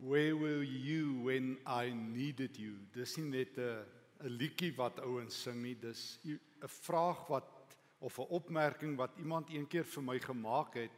Where 0.00 0.36
were 0.36 0.62
you 0.62 1.20
when 1.24 1.58
I 1.66 1.90
needed 1.90 2.56
you? 2.56 2.78
Dis 2.94 3.16
nie 3.18 3.30
net 3.30 3.58
'n 3.58 3.84
'n 4.22 4.30
liedjie 4.38 4.76
wat 4.76 5.00
ouens 5.00 5.42
sing 5.42 5.62
nie, 5.62 5.74
dis 5.74 6.18
'n 6.24 6.38
vraag 6.68 7.26
wat 7.28 7.76
of 7.98 8.18
'n 8.18 8.30
opmerking 8.30 8.96
wat 8.96 9.18
iemand 9.18 9.50
eendag 9.50 9.86
vir 9.86 10.02
my 10.02 10.18
gemaak 10.18 10.74
het. 10.74 10.90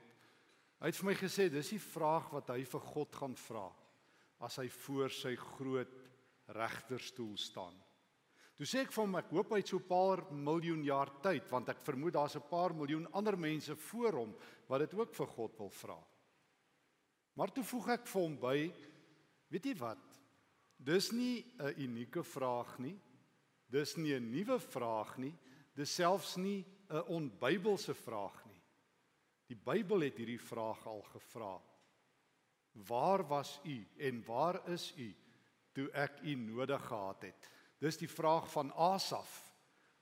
Hy 0.81 0.87
het 0.87 0.97
vir 0.97 1.07
my 1.07 1.15
gesê 1.15 1.51
dis 1.51 1.71
die 1.71 1.79
vraag 1.79 2.31
wat 2.31 2.49
hy 2.49 2.65
vir 2.65 2.81
God 2.81 3.15
gaan 3.15 3.37
vra 3.37 3.73
as 4.41 4.57
hy 4.57 4.69
voor 4.69 5.11
sy 5.11 5.35
groot 5.37 6.11
regterstoel 6.49 7.37
staan. 7.37 7.75
Toe 8.57 8.67
sê 8.67 8.81
ek 8.81 8.93
vir 8.93 9.05
hom 9.05 9.17
ek 9.17 9.31
hoop 9.31 9.51
hy 9.51 9.57
het 9.57 9.69
so 9.69 9.79
'n 9.79 9.89
paar 9.89 10.33
miljoen 10.33 10.85
jaar 10.85 11.11
tyd 11.23 11.49
want 11.51 11.69
ek 11.69 11.81
vermoed 11.81 12.13
daar's 12.13 12.37
'n 12.37 12.51
paar 12.51 12.75
miljoen 12.75 13.07
ander 13.13 13.37
mense 13.39 13.75
voor 13.77 14.13
hom 14.13 14.35
wat 14.69 14.81
dit 14.81 14.95
ook 14.95 15.15
vir 15.15 15.27
God 15.27 15.57
wil 15.57 15.71
vra. 15.71 15.99
Maar 17.35 17.53
toe 17.53 17.65
voeg 17.65 17.89
ek 17.89 18.07
vir 18.07 18.23
hom 18.23 18.37
by 18.37 18.73
Weet 19.51 19.67
jy 19.67 19.75
wat? 19.81 20.03
Dis 20.79 21.11
nie 21.13 21.45
'n 21.59 21.75
unieke 21.77 22.23
vraag 22.23 22.79
nie. 22.79 22.99
Dis 23.69 23.97
nie 23.97 24.15
'n 24.15 24.31
nuwe 24.31 24.59
vraag 24.59 25.19
nie. 25.19 25.35
Dis 25.75 25.95
selfs 25.95 26.37
nie 26.37 26.65
'n 26.89 27.03
onbybelse 27.09 27.95
vraag 27.95 28.45
nie. 28.47 28.63
Die 29.49 29.57
Bybel 29.57 30.01
het 30.01 30.17
hierdie 30.17 30.41
vraag 30.41 30.87
al 30.87 31.03
gevra. 31.03 31.61
Waar 32.73 33.27
was 33.27 33.61
u 33.65 33.87
en 33.99 34.25
waar 34.25 34.69
is 34.69 34.93
u 34.97 35.15
toe 35.73 35.91
ek 35.91 36.21
u 36.23 36.35
nodig 36.35 36.87
gehad 36.87 37.23
het? 37.23 37.51
Dis 37.79 37.97
die 37.97 38.09
vraag 38.09 38.51
van 38.51 38.73
Asaf. 38.73 39.55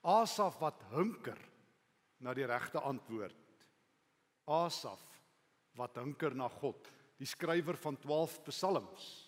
Asaf 0.03 0.59
wat 0.59 0.83
hunker 0.91 1.39
na 2.19 2.35
die 2.35 2.47
regte 2.47 2.81
antwoord. 2.81 3.37
Asaf 4.45 5.23
wat 5.73 5.97
hunker 5.97 6.35
na 6.35 6.49
God, 6.49 6.91
die 7.17 7.27
skrywer 7.27 7.77
van 7.77 7.99
12 7.99 8.43
psalms 8.43 9.28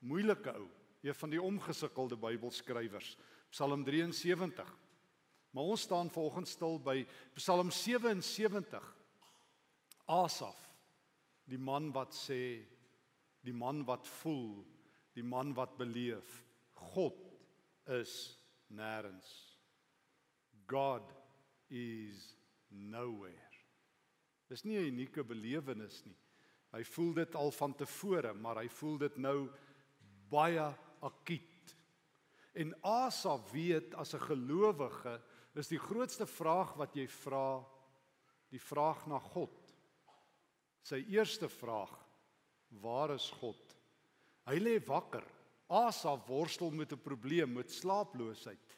moeilike 0.00 0.52
ou, 0.56 0.68
een 1.00 1.16
van 1.16 1.32
die 1.32 1.42
omgesukkelde 1.42 2.16
Bybelskrywers, 2.20 3.14
Psalm 3.50 3.84
73. 3.84 4.68
Maar 5.50 5.64
ons 5.74 5.80
staan 5.80 6.10
vanoggend 6.10 6.48
stil 6.48 6.78
by 6.82 7.02
Psalm 7.34 7.70
77. 7.70 8.84
Asaf, 10.10 10.58
die 11.50 11.58
man 11.58 11.90
wat 11.94 12.14
sê, 12.14 12.60
die 13.42 13.54
man 13.54 13.84
wat 13.88 14.06
voel, 14.20 14.60
die 15.16 15.24
man 15.26 15.54
wat 15.56 15.76
beleef, 15.78 16.42
God 16.94 17.18
is 17.90 18.36
nêrens. 18.70 19.30
God 20.70 21.10
is 21.70 22.36
nowhere. 22.70 23.50
Dis 24.50 24.64
nie 24.64 24.78
'n 24.78 24.92
unieke 24.94 25.24
belewenis 25.24 26.04
nie. 26.04 26.16
Hy 26.72 26.82
voel 26.84 27.14
dit 27.14 27.34
al 27.34 27.50
van 27.50 27.74
tevore, 27.74 28.32
maar 28.34 28.56
hy 28.56 28.68
voel 28.68 28.98
dit 28.98 29.16
nou 29.16 29.50
baie 30.30 30.68
akiet. 31.00 31.74
En 32.54 32.74
Asaf 32.82 33.50
weet 33.52 33.94
as 33.94 34.14
'n 34.14 34.26
gelowige 34.26 35.20
is 35.54 35.68
die 35.68 35.78
grootste 35.78 36.26
vraag 36.26 36.74
wat 36.74 36.94
jy 36.94 37.06
vra 37.06 37.64
die 38.50 38.60
vraag 38.60 39.06
na 39.06 39.18
God. 39.18 39.74
Sy 40.82 41.04
eerste 41.08 41.48
vraag: 41.48 41.92
Waar 42.68 43.14
is 43.14 43.30
God? 43.40 43.76
Hy 44.46 44.58
lê 44.58 44.78
wakker. 44.86 45.24
Asaf 45.68 46.26
worstel 46.26 46.70
met 46.70 46.92
'n 46.92 47.02
probleem 47.02 47.52
met 47.52 47.70
slaaploosheid. 47.70 48.76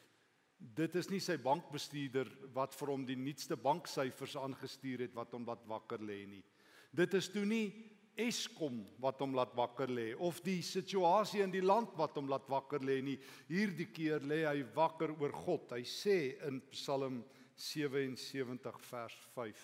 Dit 0.57 0.95
is 0.95 1.09
nie 1.09 1.19
sy 1.19 1.37
bankbestuurder 1.37 2.29
wat 2.53 2.75
vir 2.75 2.87
hom 2.87 3.05
die 3.05 3.15
nuutste 3.15 3.55
banksyfers 3.55 4.35
aangestuur 4.35 4.99
het 4.99 5.13
wat 5.13 5.31
hom 5.31 5.45
laat 5.45 5.65
wakker 5.65 5.99
lê 5.99 6.25
nie. 6.27 6.43
Dit 6.91 7.13
is 7.13 7.27
toe 7.29 7.45
nie 7.45 7.92
Eskom 8.19 8.83
wat 9.01 9.21
hom 9.23 9.33
laat 9.33 9.55
wakker 9.57 9.89
lê 9.89 10.11
of 10.21 10.37
die 10.45 10.61
situasie 10.61 11.41
in 11.41 11.53
die 11.53 11.63
land 11.63 11.95
wat 11.97 12.17
hom 12.19 12.27
laat 12.29 12.45
wakker 12.51 12.83
lê 12.85 12.99
nie. 13.01 13.15
Hierdie 13.49 13.89
keer 13.89 14.21
lê 14.21 14.43
hy 14.45 14.61
wakker 14.75 15.15
oor 15.15 15.33
God. 15.33 15.71
Hy 15.73 15.81
sê 15.87 16.17
in 16.45 16.59
Psalm 16.73 17.23
77 17.57 18.77
vers 18.89 19.15
5: 19.33 19.63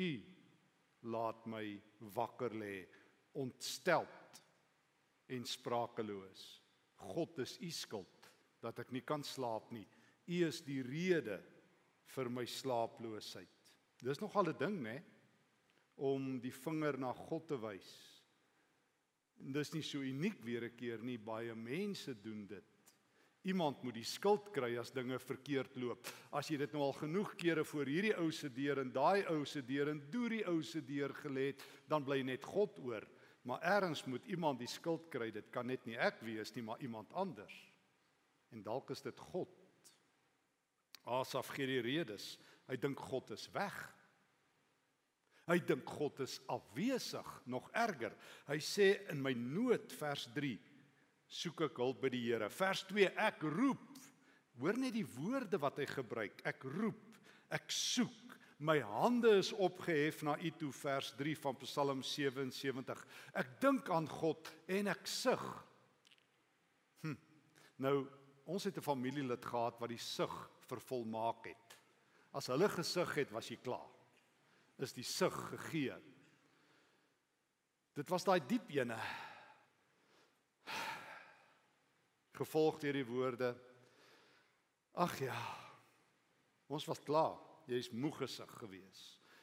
U 0.00 0.10
laat 1.12 1.44
my 1.52 1.64
wakker 2.16 2.56
lê 2.56 2.76
ontstelp 3.36 4.40
en 5.28 5.44
sprakeloos. 5.44 6.46
God 7.12 7.42
is 7.44 7.58
u 7.60 7.70
skuld 7.70 8.30
dat 8.64 8.80
ek 8.80 8.94
nie 8.94 9.04
kan 9.04 9.24
slaap 9.24 9.68
nie. 9.74 9.84
U 10.26 10.40
is 10.48 10.62
die 10.64 10.80
rede 10.86 11.36
vir 12.14 12.30
my 12.32 12.46
slaaploosheid. 12.48 13.52
Dis 14.00 14.20
nogal 14.20 14.48
'n 14.48 14.58
ding, 14.58 14.80
né? 14.80 14.96
Nee? 14.96 15.15
Om 15.96 16.36
die 16.40 16.52
vinger 16.52 16.98
na 17.00 17.12
God 17.12 17.48
te 17.48 17.58
wys. 17.60 17.90
En 19.40 19.52
dis 19.52 19.72
nie 19.74 19.84
so 19.84 20.00
uniek 20.00 20.40
weer 20.44 20.64
'n 20.64 20.76
keer 20.76 21.02
nie, 21.02 21.18
baie 21.18 21.54
mense 21.54 22.14
doen 22.14 22.46
dit. 22.46 22.64
Iemand 23.46 23.82
moet 23.82 23.94
die 23.94 24.04
skuld 24.04 24.50
kry 24.50 24.76
as 24.76 24.90
dinge 24.90 25.18
verkeerd 25.18 25.76
loop. 25.76 26.08
As 26.32 26.48
jy 26.50 26.56
dit 26.56 26.72
nou 26.72 26.82
al 26.82 26.92
genoeg 26.92 27.36
kere 27.36 27.64
voor 27.64 27.86
hierdie 27.86 28.16
ou 28.18 28.32
se 28.32 28.48
deur 28.48 28.80
en 28.82 28.90
daai 28.92 29.24
ou 29.30 29.44
se 29.44 29.62
deur 29.62 29.88
en 29.88 30.00
deur 30.10 30.28
die 30.28 30.46
ou 30.46 30.62
se 30.62 30.80
deur 30.80 31.14
gelê 31.14 31.52
het, 31.52 31.62
dan 31.86 32.04
bly 32.04 32.22
net 32.22 32.44
God 32.44 32.78
oor. 32.78 33.06
Maar 33.46 33.62
ergens 33.62 34.04
moet 34.04 34.26
iemand 34.26 34.58
die 34.58 34.66
skuld 34.66 35.06
kry. 35.08 35.30
Dit 35.30 35.52
kan 35.54 35.66
net 35.66 35.86
nie 35.86 35.94
ek 35.96 36.18
wees 36.26 36.50
nie, 36.56 36.62
maar 36.62 36.80
iemand 36.82 37.12
anders. 37.12 37.54
En 38.50 38.62
dalk 38.62 38.90
is 38.90 39.02
dit 39.02 39.20
God. 39.30 39.52
Asaf 41.04 41.52
gee 41.54 41.66
die 41.66 41.80
redes. 41.80 42.38
Hy 42.66 42.76
dink 42.76 42.98
God 42.98 43.30
is 43.30 43.46
weg. 43.54 43.95
Hy 45.46 45.60
dink 45.62 45.86
God 45.94 46.20
is 46.24 46.40
afwesig, 46.50 47.26
nog 47.46 47.68
erger. 47.70 48.14
Hy 48.48 48.58
sê 48.58 48.88
in 49.12 49.20
my 49.22 49.30
nood 49.38 49.92
vers 49.94 50.26
3 50.34 50.56
soek 51.30 51.62
ek 51.68 51.78
hulp 51.82 52.02
by 52.02 52.10
die 52.10 52.24
Here. 52.24 52.48
Vers 52.50 52.82
2 52.90 53.12
ek 53.28 53.46
roep. 53.54 53.84
Hoor 54.58 54.78
net 54.80 54.96
die 54.96 55.06
woorde 55.16 55.60
wat 55.62 55.78
hy 55.78 55.86
gebruik. 55.90 56.42
Ek 56.48 56.66
roep, 56.78 57.18
ek 57.54 57.70
soek. 57.70 58.34
My 58.58 58.78
hande 58.80 59.34
is 59.36 59.52
opgehef 59.52 60.22
na 60.26 60.34
U 60.40 60.52
toe 60.58 60.72
vers 60.80 61.12
3 61.18 61.34
van 61.44 61.58
Psalm 61.62 62.02
77. 62.02 63.02
Ek 63.36 63.56
dink 63.62 63.90
aan 63.92 64.08
God 64.10 64.50
en 64.72 64.90
ek 64.90 65.06
sug. 65.06 65.44
Hm. 67.04 67.18
Nou 67.84 67.96
ons 68.46 68.64
het 68.64 68.78
'n 68.78 68.82
familielid 68.82 69.44
gehad 69.44 69.78
wat 69.78 69.90
die 69.90 70.02
sug 70.02 70.34
vervolmaak 70.66 71.46
het. 71.46 71.78
As 72.32 72.46
hulle 72.46 72.68
gesug 72.68 73.14
het, 73.14 73.30
was 73.30 73.48
jy 73.50 73.58
klaar 73.62 73.95
is 74.82 74.92
die 74.96 75.06
sug 75.06 75.34
gegee. 75.52 75.94
Dit 77.96 78.10
was 78.12 78.26
daai 78.26 78.40
diep 78.44 78.68
ene. 78.76 78.98
Gevolg 82.36 82.82
deur 82.82 82.98
die 82.98 83.06
woorde 83.08 83.54
Ag 84.96 85.18
ja. 85.20 85.36
Ons 86.72 86.86
was 86.88 87.02
klaar. 87.04 87.36
Jy's 87.68 87.90
moeg 87.92 88.22
gesig 88.22 88.52
gewees. 88.60 89.00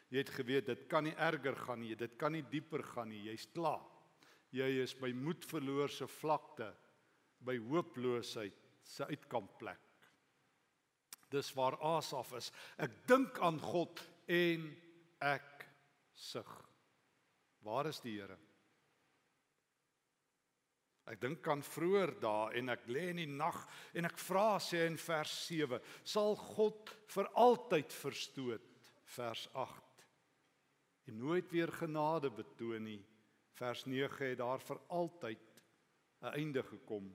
Jy 0.10 0.22
het 0.24 0.32
geweet 0.34 0.70
dit 0.70 0.86
kan 0.90 1.06
nie 1.06 1.16
erger 1.22 1.56
gaan 1.66 1.82
nie, 1.84 1.96
dit 1.98 2.14
kan 2.22 2.34
nie 2.34 2.44
dieper 2.50 2.82
gaan 2.94 3.12
nie. 3.12 3.22
Jy's 3.28 3.46
klaar. 3.54 3.84
Jy 4.54 4.70
is 4.84 4.94
by 4.98 5.10
moedverloorse 5.18 6.08
vlakte, 6.20 6.70
by 7.42 7.58
hooploosheid 7.62 8.58
se 8.86 9.06
uitkampplek. 9.10 9.82
Dis 11.34 11.50
waar 11.58 11.80
Asaf 11.82 12.36
is. 12.38 12.52
Ek 12.78 12.94
dink 13.10 13.40
aan 13.42 13.58
God 13.62 14.02
en 14.30 14.68
ek 15.24 15.68
sug. 16.14 16.50
Waar 17.64 17.88
is 17.88 18.02
die 18.04 18.18
Here? 18.20 18.38
Ek 21.12 21.20
dink 21.20 21.48
aan 21.52 21.64
vroeër 21.68 22.14
dae 22.24 22.60
en 22.60 22.72
ek 22.72 22.86
lê 22.88 23.10
in 23.12 23.20
die 23.20 23.28
nag 23.28 23.58
en 23.96 24.08
ek 24.08 24.20
vra 24.24 24.56
sê 24.64 24.86
in 24.88 24.96
vers 25.00 25.34
7, 25.50 25.80
sal 26.08 26.38
God 26.40 26.94
vir 27.12 27.28
altyd 27.44 27.92
verstoot 27.92 28.92
vers 29.18 29.50
8 29.52 30.06
en 31.12 31.20
nooit 31.20 31.50
weer 31.52 31.72
genade 31.76 32.32
betoon 32.32 32.88
nie. 32.88 33.02
Vers 33.60 33.84
9 33.86 34.24
het 34.24 34.40
daar 34.40 34.64
vir 34.64 34.80
altyd 34.96 35.44
'n 36.24 36.34
einde 36.40 36.64
gekom 36.64 37.12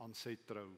aan 0.00 0.14
sy 0.14 0.36
trou. 0.48 0.72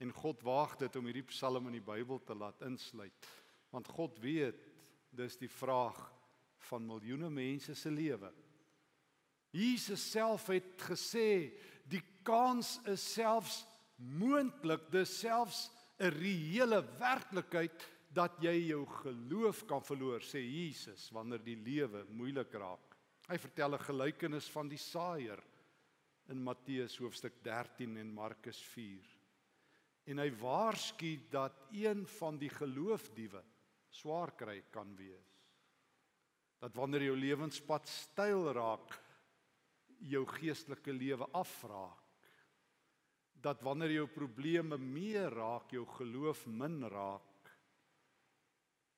En 0.00 0.10
God 0.12 0.42
waag 0.42 0.76
dit 0.76 0.96
om 0.96 1.06
hierdie 1.06 1.30
psalm 1.30 1.66
in 1.66 1.78
die 1.78 1.86
Bybel 1.86 2.18
te 2.18 2.34
laat 2.34 2.62
insluit 2.62 3.30
want 3.70 3.88
God 3.88 4.18
weet 4.18 4.67
dis 5.10 5.36
die 5.40 5.50
vraag 5.50 5.98
van 6.68 6.86
miljoene 6.86 7.30
mense 7.30 7.74
se 7.74 7.90
lewe. 7.90 8.30
Jesus 9.54 10.02
self 10.12 10.48
het 10.52 10.76
gesê 10.90 11.54
die 11.88 12.02
kans 12.26 12.76
is 12.90 13.04
selfs 13.14 13.62
moontlik, 13.96 14.90
dis 14.92 15.20
selfs 15.20 15.70
'n 15.98 16.12
reële 16.14 16.82
werklikheid 16.98 17.86
dat 18.14 18.38
jy 18.40 18.70
jou 18.70 18.84
geloof 19.02 19.64
kan 19.66 19.82
verloor, 19.82 20.20
sê 20.20 20.40
Jesus 20.40 21.10
wanneer 21.10 21.42
die 21.42 21.56
lewe 21.56 22.04
moeilik 22.10 22.52
raak. 22.52 22.96
Hy 23.28 23.36
vertel 23.36 23.74
'n 23.74 23.86
gelykenis 23.88 24.48
van 24.48 24.68
die 24.68 24.78
saaiër 24.78 25.42
in 26.28 26.42
Matteus 26.42 26.96
hoofstuk 26.98 27.42
13 27.42 27.96
en 27.96 28.12
Markus 28.12 28.60
4. 28.74 29.04
En 30.06 30.18
hy 30.18 30.30
waarsku 30.30 31.18
dat 31.30 31.52
een 31.72 32.06
van 32.06 32.38
die 32.38 32.48
geloofdiewe 32.48 33.42
swaar 33.90 34.34
kry 34.36 34.60
kan 34.72 34.94
wees. 34.96 35.34
Dat 36.58 36.74
wanneer 36.74 37.06
jou 37.08 37.16
lewenspad 37.16 37.86
styl 37.88 38.50
raak, 38.56 38.96
jou 40.10 40.24
geestelike 40.26 40.92
lewe 40.94 41.28
afraak. 41.38 42.04
Dat 43.38 43.62
wanneer 43.62 43.94
jou 43.94 44.06
probleme 44.10 44.78
meer 44.78 45.30
raak, 45.30 45.70
jou 45.70 45.84
geloof 45.98 46.46
min 46.50 46.82
raak. 46.90 47.52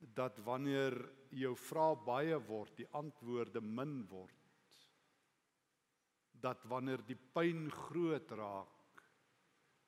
Dat 0.00 0.38
wanneer 0.46 0.96
jou 1.36 1.52
vrae 1.56 1.96
baie 2.06 2.38
word, 2.48 2.72
die 2.80 2.88
antwoorde 2.96 3.60
min 3.60 4.00
word. 4.08 4.36
Dat 6.40 6.64
wanneer 6.64 7.04
die 7.04 7.18
pyn 7.34 7.68
groot 7.68 8.32
raak, 8.32 9.04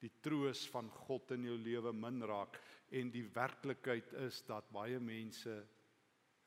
die 0.04 0.12
troos 0.20 0.66
van 0.68 0.90
God 1.06 1.32
in 1.32 1.48
jou 1.48 1.56
lewe 1.56 1.94
min 1.96 2.20
raak 2.28 2.60
en 2.92 3.10
die 3.12 3.24
werklikheid 3.32 4.12
is 4.26 4.42
dat 4.48 4.68
baie 4.74 4.98
mense 5.00 5.54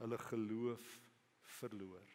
hulle 0.02 0.20
geloof 0.28 0.86
verloor. 1.60 2.06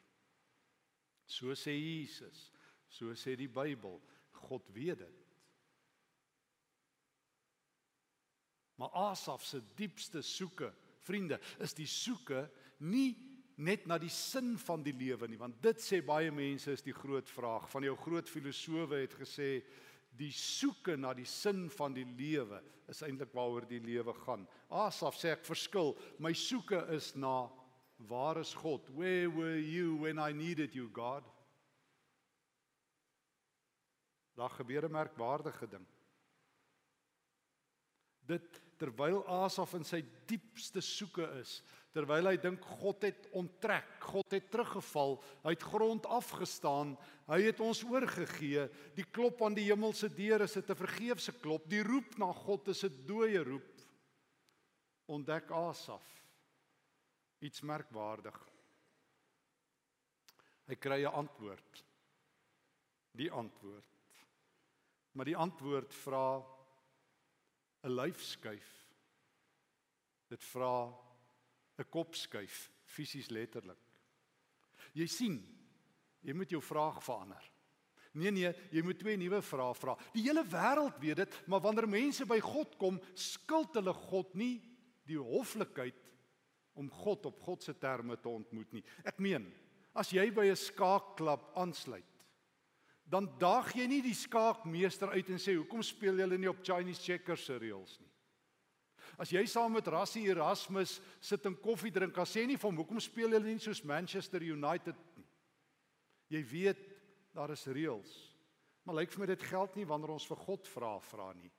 So 1.31 1.55
sê 1.59 1.75
Jesus, 1.75 2.51
so 2.91 3.15
sê 3.19 3.37
die 3.39 3.51
Bybel, 3.51 3.99
God 4.47 4.71
weet 4.75 5.03
dit. 5.03 5.27
Maar 8.81 8.95
Asaf 9.11 9.45
se 9.45 9.61
diepste 9.77 10.23
soeke, 10.25 10.71
vriende, 11.05 11.37
is 11.61 11.75
die 11.77 11.89
soeke 11.89 12.47
nie 12.87 13.13
net 13.61 13.85
na 13.87 13.99
die 14.01 14.13
sin 14.13 14.55
van 14.63 14.81
die 14.85 14.95
lewe 14.97 15.29
nie, 15.29 15.39
want 15.41 15.59
dit 15.61 15.83
sê 15.85 16.01
baie 16.05 16.31
mense 16.33 16.73
is 16.73 16.85
die 16.85 16.97
groot 16.97 17.29
vraag. 17.29 17.67
Van 17.69 17.85
jou 17.85 17.93
groot 18.01 18.29
filosowe 18.31 19.03
het 19.03 19.17
gesê 19.21 19.59
die 20.19 20.33
soeke 20.35 20.97
na 20.97 21.15
die 21.15 21.29
sin 21.29 21.69
van 21.71 21.95
die 21.95 22.05
lewe 22.05 22.61
is 22.91 23.03
eintlik 23.07 23.33
waaroor 23.35 23.67
die 23.69 23.81
lewe 23.83 24.15
gaan. 24.25 24.47
Asaf 24.71 25.19
sê 25.19 25.35
ek 25.35 25.45
verskil, 25.47 25.95
my 26.19 26.33
soeke 26.35 26.83
is 26.97 27.13
na 27.15 27.49
waar 28.11 28.41
is 28.41 28.53
God? 28.55 28.89
Where 28.97 29.31
were 29.31 29.59
you 29.59 29.97
when 29.97 30.19
I 30.19 30.33
needed 30.33 30.75
you, 30.75 30.89
God? 30.93 31.25
Daar 34.35 34.51
gebeur 34.51 34.89
'n 34.89 34.93
merkwaardige 34.93 35.69
ding. 35.69 35.87
Dit 38.27 38.63
terwyl 38.79 39.27
Asaf 39.27 39.75
in 39.75 39.85
sy 39.85 40.01
diepste 40.27 40.81
soeke 40.81 41.27
is, 41.41 41.63
terwyl 41.93 42.29
hy 42.31 42.37
dink 42.37 42.65
God 42.81 43.03
het 43.03 43.27
onttrek, 43.35 43.89
God 44.01 44.31
het 44.31 44.51
teruggeval, 44.51 45.17
hy 45.43 45.55
het 45.57 45.67
grond 45.73 46.07
afgestaan, 46.07 46.95
hy 47.27 47.41
het 47.49 47.61
ons 47.61 47.83
oorgegee. 47.85 48.69
Die 48.95 49.07
klop 49.11 49.43
aan 49.43 49.55
die 49.55 49.67
hemelse 49.67 50.09
deur 50.09 50.43
is 50.43 50.57
'n 50.57 50.75
vergeefse 50.75 51.33
klop, 51.33 51.69
die 51.69 51.83
roep 51.83 52.19
na 52.19 52.33
God 52.33 52.69
is 52.69 52.85
'n 52.85 53.07
dooie 53.07 53.43
roep. 53.43 53.81
Ontdek 55.09 55.51
Asaf 55.51 56.21
iets 57.41 57.63
merkwaardig. 57.65 58.37
Hy 60.69 60.77
kry 60.77 61.03
'n 61.05 61.15
antwoord. 61.23 61.85
Die 63.17 63.31
antwoord. 63.31 63.87
Maar 65.13 65.25
die 65.25 65.37
antwoord 65.37 65.95
vra 65.95 66.47
'n 67.83 67.95
lyfskuif. 67.95 68.71
Dit 70.29 70.45
vra 70.45 71.10
'n 71.81 71.89
kopskuif, 71.89 72.71
fisies 72.85 73.31
letterlik. 73.31 73.79
Jy 74.95 75.07
sien, 75.07 75.41
jy 76.23 76.35
moet 76.35 76.51
jou 76.51 76.61
vraag 76.63 77.03
verander. 77.03 77.51
Nee 78.19 78.33
nee, 78.35 78.51
jy 78.75 78.83
moet 78.83 78.99
twee 78.99 79.17
nuwe 79.17 79.39
vrae 79.45 79.75
vra. 79.79 79.95
Die 80.15 80.25
hele 80.25 80.43
wêreld 80.43 80.99
weet 80.99 81.23
dit, 81.23 81.37
maar 81.47 81.63
wanneer 81.63 81.87
mense 81.89 82.27
by 82.27 82.41
God 82.43 82.75
kom, 82.81 82.99
skuld 83.15 83.77
hulle 83.79 83.95
God 83.95 84.35
nie 84.35 84.57
die 85.07 85.19
hoflikheid 85.19 86.09
om 86.75 86.91
God 86.91 87.29
op 87.31 87.39
God 87.47 87.63
se 87.63 87.75
terme 87.79 88.17
te 88.19 88.31
ontmoet 88.31 88.73
nie. 88.75 88.83
Ek 89.07 89.21
meen, 89.23 89.47
as 89.95 90.11
jy 90.11 90.27
by 90.35 90.51
'n 90.51 90.57
skaakklub 90.57 91.53
aansluit, 91.55 92.05
dan 93.07 93.27
daag 93.39 93.73
jy 93.75 93.87
nie 93.87 94.03
die 94.03 94.15
skaakmeester 94.15 95.11
uit 95.11 95.31
en 95.31 95.39
sê 95.39 95.57
hoekom 95.57 95.83
speel 95.83 96.19
julle 96.19 96.39
nie 96.39 96.51
op 96.51 96.63
Chinese 96.63 97.03
checkers 97.03 97.45
se 97.45 97.59
reëls 97.59 97.99
nie. 98.01 98.10
As 99.21 99.29
jy 99.35 99.43
saam 99.45 99.75
met 99.77 99.89
Rassie 99.93 100.25
Erasmus 100.33 100.95
sit 101.21 101.45
en 101.45 101.59
koffie 101.61 101.93
drink, 101.93 102.15
dan 102.17 102.29
sê 102.29 102.47
nie 102.49 102.57
hom 102.63 102.79
hoekom 102.81 103.01
speel 103.05 103.35
julle 103.35 103.45
nie 103.45 103.61
soos 103.61 103.83
Manchester 103.85 104.41
United 104.41 104.97
nie. 105.19 105.27
Jy 106.33 106.41
weet 106.49 106.81
daar 107.37 107.53
is 107.53 107.67
reëls. 107.69 108.15
Maar 108.89 109.03
lyk 109.03 109.13
vir 109.13 109.21
my 109.21 109.29
dit 109.29 109.43
geld 109.51 109.77
nie 109.77 109.85
wanneer 109.89 110.15
ons 110.15 110.25
vir 110.31 110.41
God 110.41 110.71
vra 110.73 110.95
vra 111.05 111.27
nie. 111.37 111.51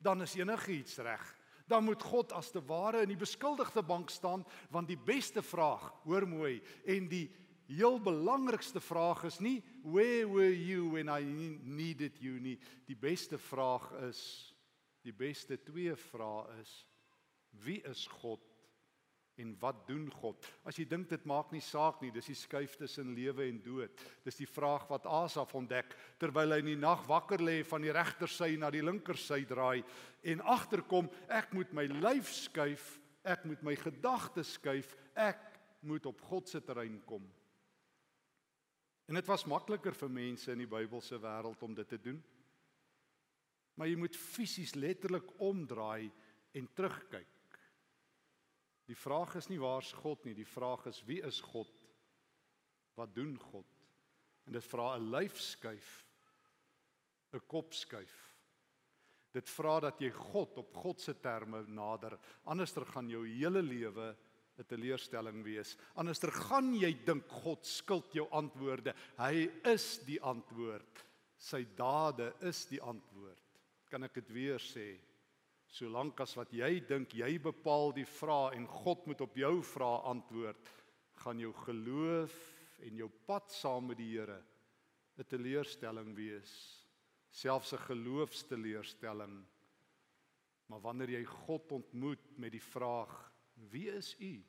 Dan 0.00 0.24
is 0.24 0.38
enigiets 0.38 0.96
reg. 1.04 1.24
Dan 1.68 1.84
moet 1.84 2.02
God 2.02 2.32
as 2.32 2.48
te 2.50 2.62
ware 2.64 3.02
in 3.04 3.12
die 3.12 3.20
beskuldigde 3.20 3.84
bank 3.84 4.10
staan 4.10 4.46
want 4.72 4.88
die 4.88 4.96
beste 4.96 5.44
vraag, 5.44 5.84
hoor 6.06 6.24
mooi, 6.26 6.62
en 6.88 7.10
die 7.12 7.26
heel 7.68 8.00
belangrikste 8.02 8.80
vraag 8.80 9.26
is 9.28 9.36
nie 9.40 9.58
where 9.84 10.24
were 10.28 10.54
you 10.54 10.88
when 10.96 11.12
I 11.12 11.20
needed 11.60 12.16
you 12.24 12.40
nie. 12.40 12.56
Die 12.88 12.96
beste 12.96 13.36
vraag 13.36 13.90
is 14.08 14.22
die 15.04 15.12
beste 15.12 15.60
twee 15.60 15.92
vrae 16.08 16.56
is 16.62 16.72
wie 17.64 17.80
is 17.88 18.06
God 18.20 18.40
en 19.40 19.54
wat 19.60 19.86
doen 19.88 20.06
God? 20.20 20.44
As 20.68 20.76
jy 20.78 20.84
dink 20.88 21.08
dit 21.10 21.24
maak 21.28 21.52
nie 21.54 21.62
saak 21.64 22.02
nie, 22.02 22.12
dis 22.12 22.28
die 22.28 22.36
skuif 22.36 22.76
tussen 22.80 23.14
lewe 23.16 23.46
en 23.48 23.60
dood. 23.64 24.02
Dis 24.26 24.38
die 24.40 24.48
vraag 24.48 24.84
wat 24.90 25.08
Asaf 25.08 25.54
ontdek 25.58 25.94
terwyl 26.20 26.54
hy 26.54 26.60
in 26.62 26.72
die 26.74 26.80
nag 26.80 27.06
wakker 27.08 27.42
lê 27.42 27.60
van 27.66 27.84
die 27.84 27.94
regtersy 27.94 28.54
na 28.60 28.70
die 28.72 28.84
linkersy 28.84 29.42
draai 29.48 29.82
en 30.28 30.44
agterkom 30.52 31.10
ek 31.32 31.54
moet 31.56 31.72
my 31.76 31.86
lyf 32.00 32.32
skuif, 32.44 32.96
ek 33.24 33.46
moet 33.48 33.62
my 33.64 33.76
gedagtes 33.78 34.56
skuif, 34.58 34.92
ek 35.16 35.40
moet 35.88 36.06
op 36.06 36.20
God 36.28 36.50
se 36.50 36.60
terrein 36.62 37.00
kom. 37.08 37.24
En 39.10 39.18
dit 39.18 39.28
was 39.28 39.48
makliker 39.50 39.94
vir 39.96 40.12
mense 40.12 40.52
in 40.52 40.62
die 40.62 40.70
Bybelse 40.70 41.18
wêreld 41.20 41.62
om 41.66 41.74
dit 41.74 41.88
te 41.88 41.98
doen. 42.00 42.20
Maar 43.76 43.90
jy 43.90 43.98
moet 43.98 44.16
fisies 44.16 44.76
letterlik 44.76 45.26
omdraai 45.42 46.10
en 46.56 46.68
terugkyk. 46.76 47.31
Die 48.90 48.98
vraag 48.98 49.36
is 49.38 49.48
nie 49.48 49.60
waar's 49.62 49.92
God 50.02 50.24
nie, 50.26 50.34
die 50.34 50.48
vraag 50.48 50.86
is 50.90 51.02
wie 51.06 51.20
is 51.22 51.40
God? 51.40 51.72
Wat 52.98 53.14
doen 53.14 53.36
God? 53.38 53.68
En 54.46 54.52
dit 54.52 54.64
vra 54.64 54.96
'n 54.96 55.10
lyfskuif, 55.10 56.06
'n 57.32 57.46
kopskuif. 57.46 58.16
Dit 59.32 59.48
vra 59.48 59.80
dat 59.80 60.00
jy 60.00 60.10
God 60.10 60.58
op 60.58 60.74
God 60.76 61.00
se 61.00 61.14
terme 61.14 61.64
nader, 61.68 62.18
anderster 62.44 62.84
gaan 62.84 63.08
jou 63.08 63.26
hele 63.26 63.62
lewe 63.62 64.16
'n 64.58 64.66
teleurstelling 64.68 65.42
wees. 65.44 65.76
Anderster 65.94 66.32
gaan 66.32 66.74
jy 66.74 66.92
dink 67.04 67.28
God 67.28 67.66
skuld 67.66 68.12
jou 68.12 68.28
antwoorde. 68.30 68.94
Hy 69.16 69.48
is 69.64 69.98
die 70.04 70.20
antwoord. 70.20 71.04
Sy 71.36 71.64
dade 71.76 72.34
is 72.40 72.66
die 72.66 72.80
antwoord. 72.80 73.38
Kan 73.90 74.04
ek 74.04 74.14
dit 74.14 74.28
weer 74.28 74.60
sê? 74.60 75.00
Solank 75.72 76.20
as 76.20 76.34
wat 76.36 76.52
jy 76.52 76.82
dink 76.84 77.14
jy 77.16 77.38
bepaal 77.40 77.94
die 77.96 78.08
vraag 78.08 78.58
en 78.58 78.66
God 78.68 79.06
moet 79.08 79.22
op 79.24 79.36
jou 79.40 79.54
vraag 79.64 80.04
antwoord, 80.10 80.72
gaan 81.24 81.40
jou 81.40 81.52
geloof 81.64 82.34
en 82.84 82.98
jou 83.00 83.08
pad 83.26 83.48
saam 83.52 83.88
met 83.88 83.96
die 83.96 84.10
Here 84.12 84.42
'n 85.18 85.24
teleurstelling 85.24 86.14
wees. 86.16 86.52
Selfs 87.30 87.72
'n 87.72 87.86
geloofsteleurstelling. 87.88 89.44
Maar 90.68 90.80
wanneer 90.80 91.10
jy 91.10 91.24
God 91.24 91.72
ontmoet 91.72 92.38
met 92.38 92.52
die 92.52 92.62
vraag 92.62 93.32
Wie 93.70 93.90
is 93.92 94.16
u? 94.20 94.44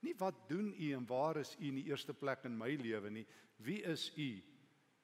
Nie 0.00 0.14
wat 0.16 0.48
doen 0.48 0.74
u 0.78 0.92
en 0.92 1.06
waar 1.06 1.36
is 1.36 1.56
u 1.58 1.66
in 1.66 1.74
die 1.80 1.88
eerste 1.90 2.14
plek 2.14 2.44
in 2.44 2.56
my 2.56 2.74
lewe 2.76 3.10
nie. 3.10 3.26
Wie 3.56 3.82
is 3.82 4.12
u? 4.16 4.42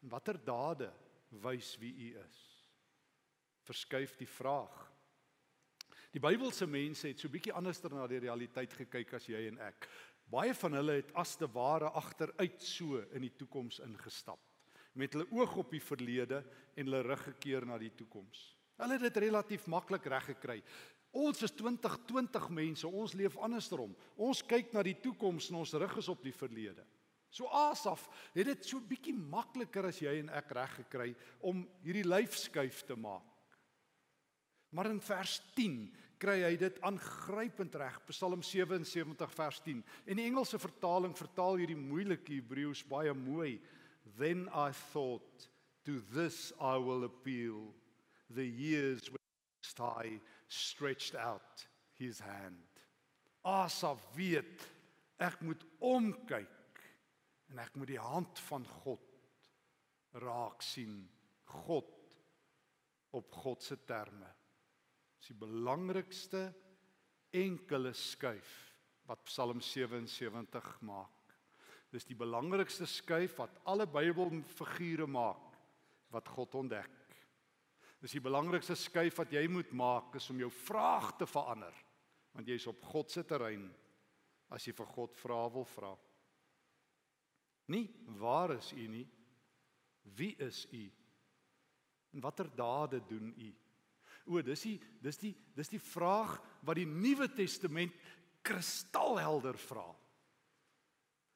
En 0.03 0.09
watter 0.09 0.39
dade 0.45 0.93
wys 1.29 1.75
wie 1.79 1.95
u 1.95 2.19
is? 2.19 2.41
Verskuif 3.67 4.17
die 4.17 4.29
vraag. 4.29 4.84
Die 6.15 6.23
Bybelse 6.23 6.69
mense 6.71 7.09
het 7.11 7.19
so 7.19 7.27
bietjie 7.27 7.53
anderster 7.59 7.91
na 7.91 8.05
die 8.07 8.21
realiteit 8.23 8.75
gekyk 8.79 9.17
as 9.19 9.25
jy 9.27 9.49
en 9.49 9.57
ek. 9.67 9.89
Baie 10.31 10.53
van 10.55 10.77
hulle 10.79 11.01
het 11.01 11.11
as 11.19 11.33
te 11.41 11.49
ware 11.51 11.91
agteruit 11.99 12.63
so 12.63 13.01
in 13.11 13.27
die 13.27 13.33
toekoms 13.35 13.81
ingestap 13.83 14.39
met 14.95 15.11
hulle 15.17 15.27
oog 15.35 15.57
op 15.59 15.73
die 15.75 15.83
verlede 15.83 16.39
en 16.79 16.87
hulle 16.87 17.01
rug 17.03 17.25
gekeer 17.33 17.67
na 17.67 17.81
die 17.83 17.91
toekoms. 17.99 18.45
Hulle 18.79 18.95
het 18.95 19.09
dit 19.09 19.19
relatief 19.25 19.67
maklik 19.67 20.07
reg 20.07 20.29
gekry. 20.31 20.61
Ons 21.11 21.43
is 21.43 21.55
2020 21.59 22.47
mense, 22.55 22.87
ons 22.87 23.17
leef 23.19 23.35
andersom. 23.43 23.91
Ons 24.15 24.45
kyk 24.47 24.71
na 24.71 24.87
die 24.87 24.95
toekoms 25.03 25.51
en 25.51 25.59
ons 25.65 25.75
rig 25.83 25.99
is 25.99 26.13
op 26.15 26.23
die 26.23 26.35
verlede. 26.35 26.87
So 27.35 27.51
Asaf 27.51 28.07
het 28.37 28.47
dit 28.53 28.71
so 28.71 28.79
bietjie 28.79 29.17
makliker 29.19 29.91
as 29.91 29.99
jy 29.99 30.21
en 30.23 30.31
ek 30.31 30.55
reg 30.55 30.79
gekry 30.85 31.11
om 31.43 31.67
hierdie 31.83 32.07
lyfskuif 32.07 32.85
te 32.87 32.95
maak. 32.95 33.34
Maar 34.75 34.91
in 34.91 35.01
vers 35.01 35.39
10 35.55 35.79
kry 36.19 36.41
hy 36.43 36.55
dit 36.59 36.81
aangrypend 36.87 37.77
reg. 37.79 38.01
Psalm 38.11 38.43
77 38.43 39.35
vers 39.35 39.61
10. 39.63 39.83
En 40.11 40.19
die 40.19 40.27
Engelse 40.27 40.59
vertaling 40.59 41.15
vertaal 41.17 41.61
hierdie 41.63 41.79
moeilike 41.79 42.39
Hebreëus 42.39 42.83
baie 42.91 43.15
mooi. 43.15 43.59
Then 44.19 44.49
I 44.51 44.73
thought 44.93 45.49
to 45.87 46.01
this 46.15 46.53
I 46.61 46.77
will 46.79 47.05
appeal 47.05 47.75
the 48.31 48.47
years 48.47 49.11
when 49.11 49.21
I 49.79 50.21
stretched 50.49 51.15
out 51.15 51.67
his 51.99 52.19
hand. 52.19 52.67
Asaf 53.45 54.01
weet 54.17 54.65
ek 55.23 55.41
moet 55.45 55.63
omkyk 55.85 56.81
en 57.53 57.61
ek 57.63 57.75
moet 57.79 57.93
die 57.93 58.01
hand 58.01 58.41
van 58.49 58.65
God 58.83 59.51
raak 60.23 60.63
sien 60.65 61.05
God 61.63 62.17
op 63.15 63.37
God 63.45 63.63
se 63.63 63.77
terme. 63.87 64.31
Dis 65.25 65.33
die 65.33 65.41
belangrikste 65.41 66.41
enkele 67.33 67.95
skuif 67.97 68.49
wat 69.09 69.23
Psalm 69.25 69.63
77 69.65 70.67
maak. 70.85 71.33
Dis 71.89 72.05
die 72.05 72.17
belangrikste 72.19 72.85
skuif 72.85 73.39
wat 73.39 73.57
alle 73.73 73.87
Bybelfigure 73.89 75.07
maak 75.09 75.57
wat 76.13 76.29
God 76.29 76.59
ontdek. 76.61 76.93
Dis 78.05 78.19
die 78.19 78.21
belangrikste 78.21 78.77
skuif 78.77 79.17
wat 79.23 79.33
jy 79.33 79.47
moet 79.49 79.73
maak 79.73 80.21
is 80.21 80.29
om 80.29 80.45
jou 80.45 80.53
vraag 80.53 81.15
te 81.17 81.31
verander 81.31 81.81
want 82.37 82.53
jy's 82.53 82.69
op 82.69 82.85
God 82.93 83.09
se 83.09 83.25
terrein 83.25 83.65
as 84.53 84.69
jy 84.69 84.77
vir 84.77 84.93
God 84.93 85.17
vra 85.25 85.41
wil 85.57 85.65
vra. 85.73 85.97
Nie 87.73 87.87
waar 88.21 88.59
is 88.59 88.75
u 88.77 88.89
nie? 88.93 89.09
Wie 90.21 90.35
is 90.37 90.67
u? 90.69 90.85
En 92.13 92.29
watter 92.29 92.53
dade 92.53 93.01
doen 93.09 93.33
u? 93.33 93.55
O, 94.25 94.41
dis 94.43 94.63
die 94.65 94.79
dis 95.05 95.21
die 95.21 95.35
dis 95.57 95.71
die 95.73 95.83
vraag 95.83 96.39
wat 96.65 96.79
die 96.81 96.89
Nuwe 96.89 97.29
Testament 97.29 97.93
kristalhelder 98.45 99.57
vra. 99.61 99.87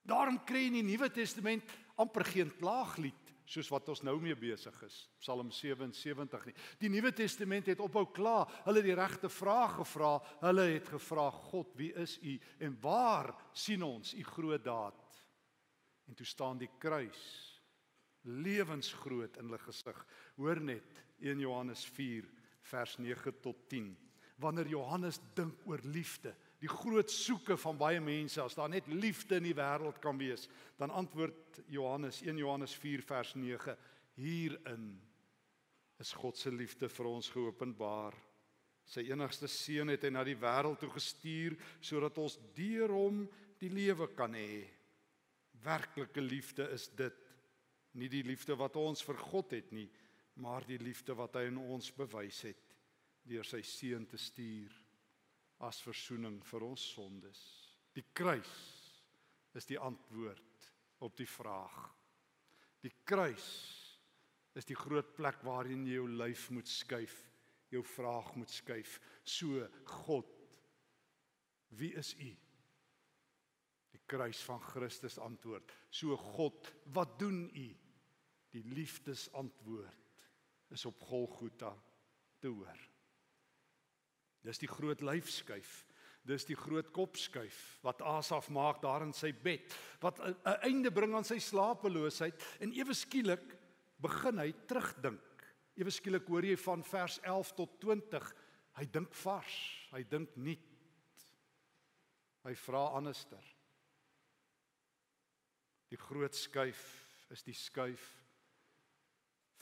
Daarom 0.08 0.40
kry 0.48 0.68
in 0.68 0.78
die 0.80 0.86
Nuwe 0.86 1.10
Testament 1.12 1.64
amper 2.00 2.24
geen 2.28 2.52
klaaglied 2.60 3.28
soos 3.48 3.68
wat 3.72 3.88
ons 3.88 4.02
nou 4.04 4.14
mee 4.20 4.36
besig 4.36 4.76
is. 4.84 4.96
Psalm 5.22 5.50
77 5.54 6.48
nie. 6.48 6.54
Die 6.82 6.90
Nuwe 6.92 7.14
Testament 7.16 7.68
het 7.70 7.80
ophou 7.80 8.04
kla. 8.12 8.42
Hulle 8.66 8.82
het 8.82 8.88
die 8.90 8.96
regte 8.96 9.30
vraag 9.32 9.78
gevra. 9.80 10.18
Hulle 10.42 10.66
het 10.74 10.88
gevra 10.92 11.28
God, 11.48 11.72
wie 11.80 11.94
is 11.96 12.18
U 12.20 12.34
en 12.64 12.76
waar 12.82 13.32
sien 13.56 13.84
ons 13.84 14.12
U 14.14 14.24
groot 14.34 14.64
daad? 14.64 15.20
En 16.08 16.16
toe 16.16 16.28
staan 16.28 16.60
die 16.60 16.70
kruis 16.80 17.24
lewensgroot 18.28 19.38
in 19.40 19.48
hulle 19.48 19.60
gesig. 19.62 19.96
Hoor 20.36 20.60
net 20.60 21.04
1 21.24 21.40
Johannes 21.40 21.86
4 21.96 22.28
vers 22.68 22.96
9 23.00 23.32
tot 23.42 23.64
10. 23.72 23.90
Wanneer 24.38 24.70
Johannes 24.70 25.18
dink 25.34 25.66
oor 25.66 25.82
liefde, 25.82 26.34
die 26.62 26.70
groot 26.70 27.10
soeke 27.10 27.56
van 27.58 27.78
baie 27.78 28.00
mense 28.02 28.42
as 28.42 28.56
daar 28.58 28.70
net 28.70 28.86
liefde 28.90 29.38
in 29.38 29.46
die 29.48 29.56
wêreld 29.56 29.98
kan 30.02 30.18
wees, 30.18 30.48
dan 30.78 30.94
antwoord 30.94 31.60
Johannes 31.70 32.20
1 32.22 32.38
Johannes 32.38 32.74
4 32.78 33.04
vers 33.06 33.34
9 33.38 33.76
hierin 34.18 34.88
is 35.98 36.14
God 36.14 36.38
se 36.38 36.50
liefde 36.54 36.88
vir 36.90 37.10
ons 37.10 37.30
geopenbaar. 37.34 38.14
Sy 38.88 39.04
enigste 39.10 39.50
seun 39.50 39.90
het 39.92 40.06
hy 40.06 40.12
na 40.14 40.22
die 40.24 40.38
wêreld 40.38 40.78
toe 40.80 40.90
gestuur 40.94 41.58
sodat 41.84 42.18
ons 42.22 42.38
deur 42.56 42.94
hom 42.94 43.24
die 43.60 43.70
lewe 43.72 44.08
kan 44.16 44.34
hê. 44.38 44.62
Werklike 45.64 46.22
liefde 46.22 46.68
is 46.74 46.86
dit, 46.96 47.24
nie 47.98 48.08
die 48.10 48.22
liefde 48.22 48.54
wat 48.58 48.78
ons 48.78 49.02
vir 49.02 49.18
God 49.18 49.52
het 49.56 49.72
nie, 49.74 49.88
maar 50.38 50.66
die 50.66 50.78
liefde 50.78 51.16
wat 51.18 51.36
hy 51.38 51.48
in 51.50 51.58
ons 51.58 51.90
bewys 51.96 52.44
het 52.46 52.74
deur 53.28 53.46
sy 53.46 53.60
seun 53.66 54.06
te 54.08 54.18
stuur 54.20 54.74
as 55.66 55.80
verzoening 55.82 56.38
vir 56.46 56.64
ons 56.68 56.84
sondes. 56.94 57.40
Die 57.94 58.06
kruis 58.14 58.54
is 59.58 59.66
die 59.66 59.78
antwoord 59.82 60.68
op 61.02 61.16
die 61.18 61.28
vraag. 61.28 61.78
Die 62.84 62.94
kruis 63.04 63.48
is 64.58 64.66
die 64.68 64.78
groot 64.78 65.10
plek 65.18 65.42
waarin 65.46 65.84
jy 65.86 65.98
jou 65.98 66.08
lyf 66.20 66.48
moet 66.54 66.70
skuif, 66.70 67.16
jou 67.74 67.82
vraag 67.84 68.30
moet 68.38 68.52
skuif. 68.54 68.96
So 69.26 69.66
God, 70.06 70.30
wie 71.78 71.92
is 71.98 72.14
U? 72.14 72.30
Die 73.92 74.02
kruis 74.06 74.40
van 74.46 74.62
Christus 74.70 75.18
antwoord. 75.18 75.74
So 75.90 76.16
God, 76.16 76.70
wat 76.94 77.18
doen 77.20 77.48
U? 77.50 77.68
Die 78.54 78.64
liefdesantwoord 78.64 80.07
is 80.74 80.84
op 80.88 81.00
Golgotha 81.08 81.72
te 82.40 82.48
hoor. 82.48 82.80
Dis 84.44 84.60
die 84.62 84.70
groot 84.70 85.00
lyfskuif. 85.04 85.84
Dis 86.28 86.44
die 86.44 86.56
groot 86.58 86.90
kopskuif 86.92 87.78
wat 87.86 88.02
Asaf 88.04 88.50
maak 88.52 88.82
daar 88.82 89.04
in 89.06 89.14
sy 89.16 89.30
bed 89.32 89.72
wat 90.02 90.20
'n 90.20 90.34
einde 90.66 90.90
bring 90.92 91.14
aan 91.14 91.24
sy 91.24 91.38
slapeloosheid 91.38 92.36
en 92.60 92.72
ewe 92.72 92.94
skielik 92.94 93.56
begin 93.98 94.38
hy 94.38 94.52
terugdink. 94.66 95.24
Ewe 95.78 95.90
skielik 95.90 96.26
hoor 96.26 96.44
jy 96.44 96.56
van 96.56 96.82
vers 96.82 97.18
11 97.22 97.52
tot 97.54 97.80
20. 97.80 98.34
Hy 98.78 98.84
dink 98.84 99.14
vars, 99.14 99.88
hy 99.92 100.02
dink 100.02 100.36
nuut. 100.36 101.24
Hy 102.44 102.54
vra 102.54 102.84
anderster. 102.98 103.42
Die 105.88 105.96
groot 105.96 106.34
skuif 106.34 106.82
is 107.30 107.42
die 107.42 107.54
skuif 107.56 108.04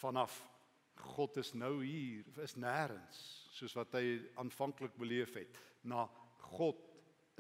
vanaf 0.00 0.55
God 0.96 1.36
is 1.36 1.52
nou 1.54 1.84
hier, 1.84 2.24
is 2.42 2.56
nêrens 2.56 3.20
soos 3.56 3.74
wat 3.76 3.94
hy 3.96 4.18
aanvanklik 4.40 4.96
beleef 5.00 5.34
het. 5.38 5.58
Na 5.84 6.06
God 6.52 6.80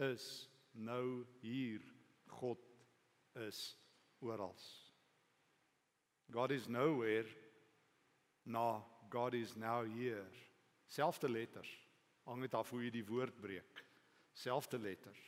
is 0.00 0.48
nou 0.72 1.24
hier. 1.42 1.82
God 2.38 2.60
is 3.46 3.76
oral. 4.24 4.56
God 6.32 6.50
is 6.56 6.68
nowhere. 6.68 7.28
Na 8.44 8.82
God 9.10 9.34
is 9.34 9.54
now 9.56 9.84
here. 9.84 10.26
Selfde 10.88 11.28
letters. 11.28 11.70
Hang 12.26 12.42
dit 12.42 12.54
af 12.54 12.70
hoe 12.70 12.82
jy 12.84 12.92
die 12.94 13.06
woord 13.06 13.36
breek. 13.40 13.82
Selfde 14.36 14.78
letters. 14.78 15.22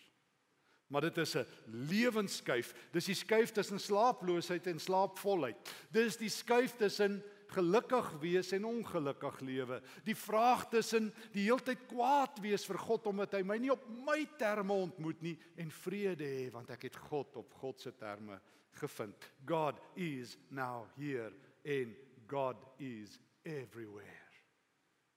Maar 0.88 1.00
dit 1.00 1.18
is 1.18 1.36
'n 1.36 1.46
lewenskuif. 1.66 2.74
Dis 2.92 3.04
die 3.04 3.14
skuif 3.14 3.52
tussen 3.52 3.80
slaaploosheid 3.80 4.66
en 4.66 4.80
slaapvolheid. 4.80 5.74
Dis 5.92 6.16
die 6.16 6.28
skuif 6.28 6.76
tussen 6.76 7.22
gelukkig 7.52 8.10
wees 8.22 8.52
en 8.52 8.66
ongelukkig 8.68 9.40
lewe. 9.40 9.80
Die 10.04 10.16
vraag 10.16 10.66
tussen 10.72 11.10
die 11.32 11.46
heeltyd 11.46 11.86
kwaad 11.90 12.40
wees 12.44 12.66
vir 12.68 12.78
God 12.82 13.08
omdat 13.10 13.38
hy 13.38 13.42
my 13.46 13.58
nie 13.60 13.72
op 13.72 13.84
my 14.06 14.20
terme 14.40 14.76
ontmoet 14.86 15.22
nie 15.24 15.36
en 15.56 15.72
vrede 15.82 16.28
hê 16.28 16.46
want 16.54 16.70
ek 16.74 16.88
het 16.90 17.00
God 17.08 17.40
op 17.40 17.54
God 17.62 17.80
se 17.80 17.94
terme 17.96 18.40
gevind. 18.78 19.30
God 19.48 19.80
is 19.96 20.36
now 20.50 20.86
here 20.96 21.32
and 21.64 21.96
God 22.28 22.56
is 22.78 23.18
everywhere. 23.42 24.26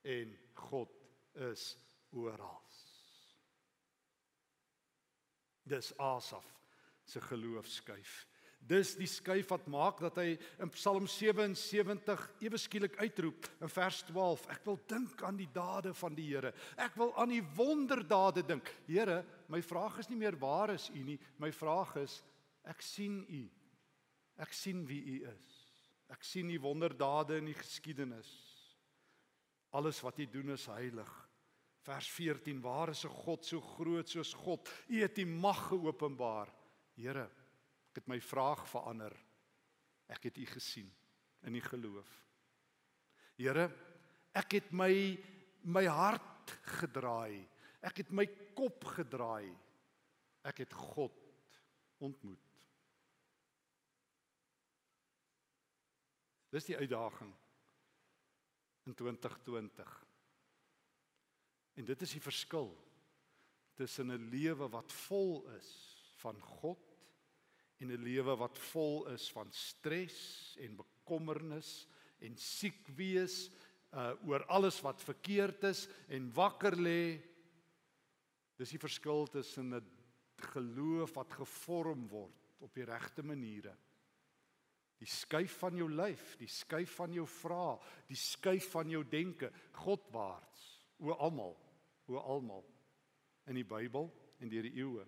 En 0.03 0.33
God 0.53 0.89
is 1.51 1.75
oral. 2.11 2.61
Dis 5.63 5.97
Asaf 5.97 6.47
se 7.05 7.21
geloofskyf. 7.21 8.25
Dis 8.61 8.93
die 8.95 9.09
skuif 9.09 9.49
wat 9.49 9.65
maak 9.71 9.99
dat 10.03 10.19
hy 10.21 10.35
in 10.61 10.69
Psalm 10.75 11.07
77 11.09 12.27
ewe 12.45 12.59
skielik 12.61 12.93
uitroep 13.01 13.47
in 13.59 13.71
vers 13.73 14.01
12: 14.07 14.45
Ek 14.53 14.61
wil 14.67 14.77
dink 14.87 15.23
aan 15.25 15.39
die 15.39 15.49
dade 15.51 15.95
van 15.97 16.15
die 16.15 16.27
Here. 16.29 16.53
Ek 16.77 16.95
wil 16.99 17.11
aan 17.19 17.33
die 17.33 17.41
wonderdade 17.57 18.45
dink. 18.45 18.69
Here, 18.87 19.23
my 19.49 19.63
vraag 19.65 19.97
is 20.03 20.11
nie 20.11 20.19
meer 20.21 20.37
waar 20.39 20.75
is 20.75 20.91
U 20.93 21.01
nie. 21.03 21.17
My 21.41 21.49
vraag 21.51 21.95
is 22.03 22.21
ek 22.69 22.85
sien 22.85 23.23
U. 23.25 23.41
Ek 24.41 24.53
sien 24.53 24.85
wie 24.87 25.01
U 25.17 25.17
is. 25.33 25.57
Ek 26.13 26.23
sien 26.27 26.53
U 26.53 26.61
wonderdade 26.61 27.41
in 27.41 27.49
die 27.49 27.57
geskiedenis. 27.57 28.29
Alles 29.73 29.99
wat 30.05 30.19
U 30.21 30.29
doen 30.29 30.53
is 30.53 30.69
heilig. 30.69 31.11
Vers 31.81 32.07
14: 32.13 32.61
Waar 32.61 32.93
is 32.93 33.05
'n 33.05 33.09
God 33.25 33.45
so 33.45 33.59
groot 33.59 34.09
soos 34.09 34.33
God? 34.33 34.69
U 34.87 35.01
het 35.01 35.15
die 35.15 35.25
mag 35.25 35.67
geopenbaar. 35.69 36.53
Here, 36.95 37.29
Ek 37.91 37.99
het 37.99 38.07
my 38.07 38.21
vraag 38.23 38.63
verander. 38.71 39.11
Ek 40.07 40.29
het 40.29 40.37
U 40.39 40.45
gesien 40.47 40.87
in 41.43 41.57
die 41.57 41.63
geloof. 41.65 42.07
Here, 43.35 43.65
ek 44.31 44.55
het 44.55 44.69
my 44.71 44.93
my 45.67 45.83
hart 45.91 46.53
gedraai. 46.79 47.43
Ek 47.83 47.99
het 47.99 48.13
my 48.15 48.25
kop 48.55 48.85
gedraai. 48.95 49.51
Ek 50.47 50.63
het 50.63 50.71
God 50.73 51.19
ontmoet. 52.01 52.47
Dis 56.51 56.71
die 56.71 56.77
uitdaging 56.79 57.33
in 58.87 58.95
2020. 58.95 59.91
En 61.75 61.91
dit 61.91 62.07
is 62.07 62.15
die 62.15 62.23
verskil 62.23 62.71
tussen 63.75 64.11
'n 64.11 64.29
lewe 64.31 64.69
wat 64.69 64.91
vol 64.91 65.43
is 65.57 65.69
van 66.23 66.39
God 66.41 66.90
en 67.81 67.89
'n 67.91 68.03
lewe 68.03 68.35
wat 68.37 68.59
vol 68.71 69.07
is 69.09 69.25
van 69.33 69.51
stres 69.51 70.55
en 70.61 70.77
bekommernis 70.77 71.87
en 72.21 72.37
siek 72.37 72.87
wees 72.95 73.49
uh 73.91 74.13
oor 74.23 74.45
alles 74.45 74.79
wat 74.85 75.01
verkeerd 75.03 75.63
is 75.63 75.87
en 76.07 76.31
wakker 76.33 76.77
lê. 76.77 77.19
Dis 78.55 78.69
die 78.69 78.79
verskil 78.79 79.27
tussen 79.27 79.73
'n 79.73 79.85
geloof 80.53 81.13
wat 81.13 81.33
gevorm 81.33 82.07
word 82.07 82.37
op 82.59 82.73
die 82.73 82.85
regte 82.85 83.23
maniere. 83.23 83.75
Die 85.01 85.09
skuif 85.09 85.57
van 85.57 85.75
jou 85.75 85.89
lyf 85.89 86.37
die 86.37 86.47
skuif 86.47 86.95
van 86.95 87.13
jou 87.13 87.25
vrae 87.25 87.79
die 88.07 88.17
skuif 88.19 88.69
van 88.71 88.89
jou 88.89 89.03
denke 89.03 89.51
godwaarts 89.71 90.83
o 90.99 91.11
almal 91.11 91.57
o 92.05 92.17
almal 92.17 92.65
in 93.47 93.55
die 93.55 93.65
Bybel 93.65 94.11
en 94.39 94.49
deur 94.49 94.61
die 94.61 94.77
eeue 94.77 95.07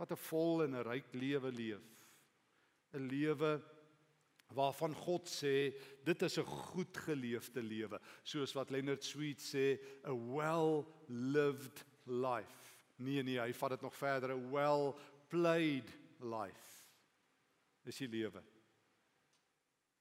wat 0.00 0.12
'n 0.12 0.24
vol 0.30 0.64
en 0.64 0.74
'n 0.74 0.86
ryk 0.86 1.12
lewe 1.12 1.52
leef. 1.52 1.84
'n 2.94 3.08
Lewe 3.08 3.60
waarvan 4.54 4.94
God 4.94 5.28
sê 5.28 5.74
dit 6.04 6.22
is 6.22 6.38
'n 6.38 6.44
goed 6.44 6.96
geleefde 6.96 7.62
lewe, 7.62 8.00
soos 8.22 8.52
wat 8.52 8.70
Leonard 8.70 9.04
Sweet 9.04 9.40
sê, 9.40 9.78
a 10.04 10.14
well 10.14 10.86
lived 11.08 11.84
life. 12.06 12.74
Nee 12.96 13.22
nee, 13.22 13.38
hy 13.40 13.52
vat 13.52 13.70
dit 13.70 13.80
nog 13.80 13.96
verder, 13.96 14.30
a 14.30 14.48
well 14.50 14.94
played 15.28 15.88
life. 16.18 16.88
Dis 17.84 17.98
die 17.98 18.08
lewe 18.08 18.42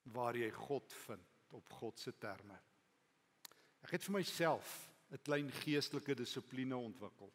waar 0.03 0.35
jy 0.35 0.49
God 0.51 0.93
vind 0.93 1.27
op 1.49 1.69
God 1.69 1.99
se 1.99 2.11
terme. 2.17 2.57
Ek 3.83 3.91
het 3.91 4.03
vir 4.03 4.13
myself 4.13 4.89
'n 5.11 5.21
klein 5.23 5.51
geestelike 5.51 6.15
dissipline 6.15 6.75
ontwikkel. 6.75 7.31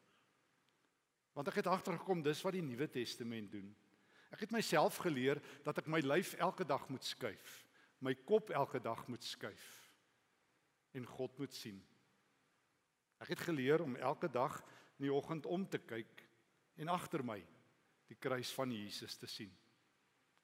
Want 1.35 1.51
ek 1.51 1.61
het 1.63 1.71
agtergekom 1.71 2.23
dis 2.23 2.43
wat 2.47 2.55
die 2.57 2.65
Nuwe 2.65 2.87
Testament 2.91 3.51
doen. 3.53 3.69
Ek 4.35 4.47
het 4.47 4.55
myself 4.55 4.99
geleer 5.03 5.41
dat 5.67 5.79
ek 5.83 5.91
my 5.91 6.01
lyf 6.03 6.35
elke 6.43 6.67
dag 6.67 6.87
moet 6.91 7.05
skuif, 7.07 7.61
my 8.03 8.15
kop 8.27 8.51
elke 8.55 8.81
dag 8.83 9.07
moet 9.11 9.23
skuif 9.23 9.73
en 10.95 11.07
God 11.11 11.39
moet 11.39 11.55
sien. 11.55 11.81
Ek 13.23 13.33
het 13.35 13.43
geleer 13.47 13.83
om 13.83 13.97
elke 13.97 14.29
dag 14.31 14.61
in 14.99 15.09
die 15.09 15.15
oggend 15.15 15.47
om 15.47 15.67
te 15.67 15.81
kyk 15.83 16.23
en 16.79 16.91
agter 16.93 17.25
my 17.27 17.41
die 18.11 18.19
kruis 18.21 18.53
van 18.55 18.71
Jesus 18.75 19.17
te 19.19 19.27
sien. 19.31 19.51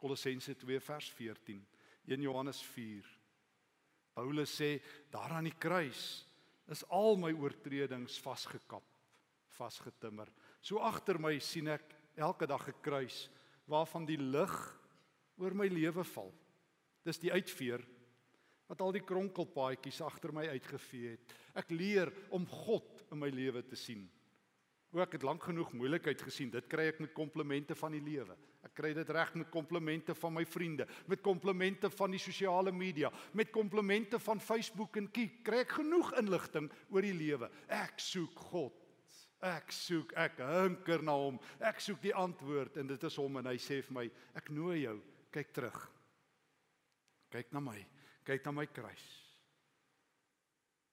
Kolossense 0.01 0.55
2 0.59 0.81
vers 0.81 1.11
14, 1.13 1.61
1 2.09 2.25
Johannes 2.25 2.63
4. 2.73 3.07
Paulus 4.17 4.55
sê 4.57 4.79
daar 5.13 5.37
aan 5.37 5.47
die 5.51 5.59
kruis 5.59 6.25
is 6.71 6.83
al 6.95 7.19
my 7.19 7.33
oortredings 7.35 8.19
vasgekap, 8.23 8.87
vasgetimmer. 9.59 10.31
So 10.61 10.79
agter 10.85 11.19
my 11.19 11.39
sien 11.39 11.69
ek 11.69 11.95
elke 12.17 12.47
dag 12.47 12.69
'n 12.69 12.83
kruis 12.83 13.29
waarvan 13.67 14.07
die 14.07 14.19
lig 14.19 14.57
oor 15.39 15.55
my 15.55 15.69
lewe 15.69 16.05
val. 16.05 16.33
Dis 17.05 17.19
die 17.19 17.33
uitveer 17.33 17.81
wat 18.69 18.81
al 18.81 18.93
die 18.93 19.05
kronkelpaadjies 19.05 20.01
agter 20.01 20.33
my 20.33 20.47
uitgevee 20.49 21.17
het. 21.17 21.35
Ek 21.55 21.71
leer 21.71 22.13
om 22.31 22.47
God 22.47 23.05
in 23.11 23.19
my 23.19 23.29
lewe 23.29 23.63
te 23.67 23.77
sien. 23.77 24.09
Ook 24.93 25.07
ek 25.07 25.13
het 25.13 25.23
lank 25.27 25.43
genoeg 25.47 25.73
moeilikheid 25.73 26.23
gesien. 26.23 26.51
Dit 26.51 26.67
kry 26.71 26.89
ek 26.91 27.01
met 27.01 27.13
komplimente 27.15 27.75
van 27.79 27.93
die 27.95 28.03
lewe. 28.03 28.37
Ek 28.67 28.75
kry 28.75 28.91
dit 28.95 29.11
reg 29.15 29.33
met 29.39 29.49
komplimente 29.51 30.15
van 30.19 30.35
my 30.35 30.45
vriende, 30.45 30.87
met 31.09 31.23
komplimente 31.23 31.89
van 31.95 32.11
die 32.11 32.21
sosiale 32.21 32.73
media, 32.75 33.11
met 33.33 33.51
komplimente 33.55 34.19
van 34.19 34.43
Facebook 34.43 34.99
en 35.01 35.09
Kik. 35.11 35.41
Kry 35.47 35.63
ek 35.65 35.79
genoeg 35.79 36.13
inligting 36.21 36.69
oor 36.91 37.07
die 37.07 37.15
lewe. 37.17 37.49
Ek 37.69 38.03
soek 38.03 38.43
God. 38.51 38.90
Ek 39.41 39.73
soek, 39.73 40.13
ek 40.21 40.43
hunker 40.45 41.01
na 41.05 41.15
hom. 41.17 41.39
Ek 41.65 41.81
soek 41.81 42.03
die 42.03 42.13
antwoord 42.17 42.77
en 42.77 42.91
dit 42.91 43.07
is 43.09 43.17
hom 43.17 43.41
en 43.41 43.49
hy 43.49 43.57
sê 43.57 43.79
vir 43.87 43.97
my, 43.97 44.05
ek 44.37 44.51
nooi 44.53 44.83
jou, 44.83 44.99
kyk 45.33 45.55
terug. 45.57 45.79
Kyk 47.33 47.55
na 47.57 47.63
my. 47.65 47.79
Kyk 48.27 48.45
na 48.45 48.53
my 48.53 48.67
kruis. 48.69 49.07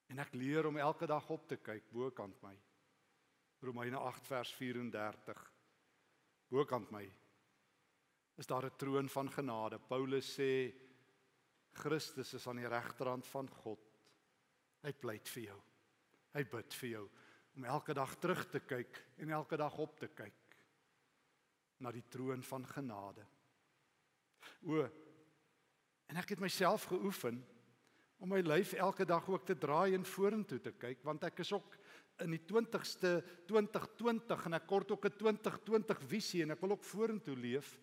En 0.08 0.24
ek 0.24 0.32
leer 0.39 0.70
om 0.70 0.80
elke 0.80 1.10
dag 1.10 1.27
op 1.34 1.44
te 1.50 1.60
kyk 1.60 1.92
bokant 1.92 2.39
my. 2.46 2.54
Romeine 3.68 4.00
8 4.00 4.30
vers 4.30 4.56
34. 4.56 5.44
Bokant 6.54 6.92
my 6.96 7.04
is 8.38 8.48
daar 8.48 8.66
'n 8.66 8.77
troon 8.77 9.10
van 9.10 9.30
genade. 9.30 9.80
Paulus 9.80 10.39
sê 10.39 10.72
Christus 11.74 12.34
is 12.34 12.48
aan 12.48 12.62
die 12.62 12.68
regterhand 12.68 13.27
van 13.27 13.50
God. 13.50 13.80
Hy 14.84 14.92
pleit 14.94 15.27
vir 15.27 15.44
jou. 15.44 15.62
Hy 16.34 16.44
bid 16.44 16.74
vir 16.74 16.89
jou 16.89 17.10
om 17.58 17.66
elke 17.66 17.94
dag 17.98 18.14
terug 18.22 18.46
te 18.54 18.62
kyk 18.62 19.00
en 19.18 19.34
elke 19.34 19.58
dag 19.58 19.74
op 19.82 19.98
te 19.98 20.08
kyk 20.14 20.58
na 21.82 21.92
die 21.94 22.06
troon 22.10 22.44
van 22.46 22.66
genade. 22.70 23.26
O 24.70 24.86
en 26.08 26.20
ek 26.22 26.36
het 26.36 26.42
myself 26.42 26.86
geoefen 26.92 27.42
om 28.22 28.30
my 28.32 28.40
lyf 28.46 28.76
elke 28.78 29.06
dag 29.10 29.26
ook 29.30 29.46
te 29.46 29.58
draai 29.58 29.98
en 29.98 30.06
vorentoe 30.06 30.62
te 30.62 30.74
kyk 30.77 31.01
want 31.05 31.25
ek 31.27 31.42
is 31.44 31.51
ook 31.58 31.75
in 32.24 32.34
die 32.34 32.42
20ste 32.46 33.18
2020 33.50 34.48
en 34.48 34.58
ek 34.58 34.70
kort 34.70 34.94
ook 34.94 35.10
'n 35.10 35.18
2020 35.18 36.05
visie 36.14 36.44
en 36.46 36.53
ek 36.53 36.62
wil 36.62 36.77
ook 36.77 36.86
vorentoe 36.86 37.36
leef 37.36 37.77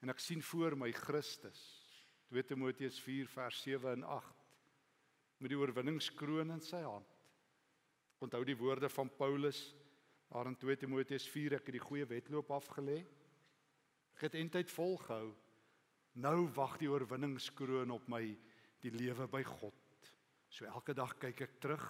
en 0.00 0.10
ek 0.10 0.22
sien 0.22 0.42
voor 0.42 0.76
my 0.76 0.92
Christus. 0.92 1.60
2 2.30 2.42
Timoteus 2.44 3.00
4 3.00 3.26
vers 3.26 3.62
7 3.62 3.92
en 3.92 4.02
8 4.04 4.34
met 5.38 5.50
die 5.50 5.58
oorwinningskroon 5.58 6.50
in 6.50 6.60
sy 6.60 6.82
hand. 6.82 7.17
Onthou 8.18 8.42
die 8.44 8.56
woorde 8.58 8.88
van 8.88 9.10
Paulus 9.16 9.74
daar 10.28 10.46
in 10.46 10.56
2 10.56 10.76
Timoteus 10.76 11.28
4 11.30 11.58
ek 11.58 11.68
het 11.70 11.76
die 11.78 11.84
goeie 11.84 12.06
wedloop 12.08 12.50
afgelê. 12.52 12.98
Ek 14.18 14.26
het 14.26 14.34
eintlik 14.34 14.68
volgehou. 14.68 15.30
Nou 16.18 16.48
wag 16.56 16.76
die 16.80 16.90
oorwinningskroon 16.90 17.92
op 17.94 18.08
my 18.10 18.24
die 18.82 18.90
lewe 18.90 19.28
by 19.30 19.44
God. 19.46 20.10
So 20.50 20.66
elke 20.66 20.96
dag 20.96 21.14
kyk 21.22 21.44
ek 21.46 21.60
terug 21.62 21.84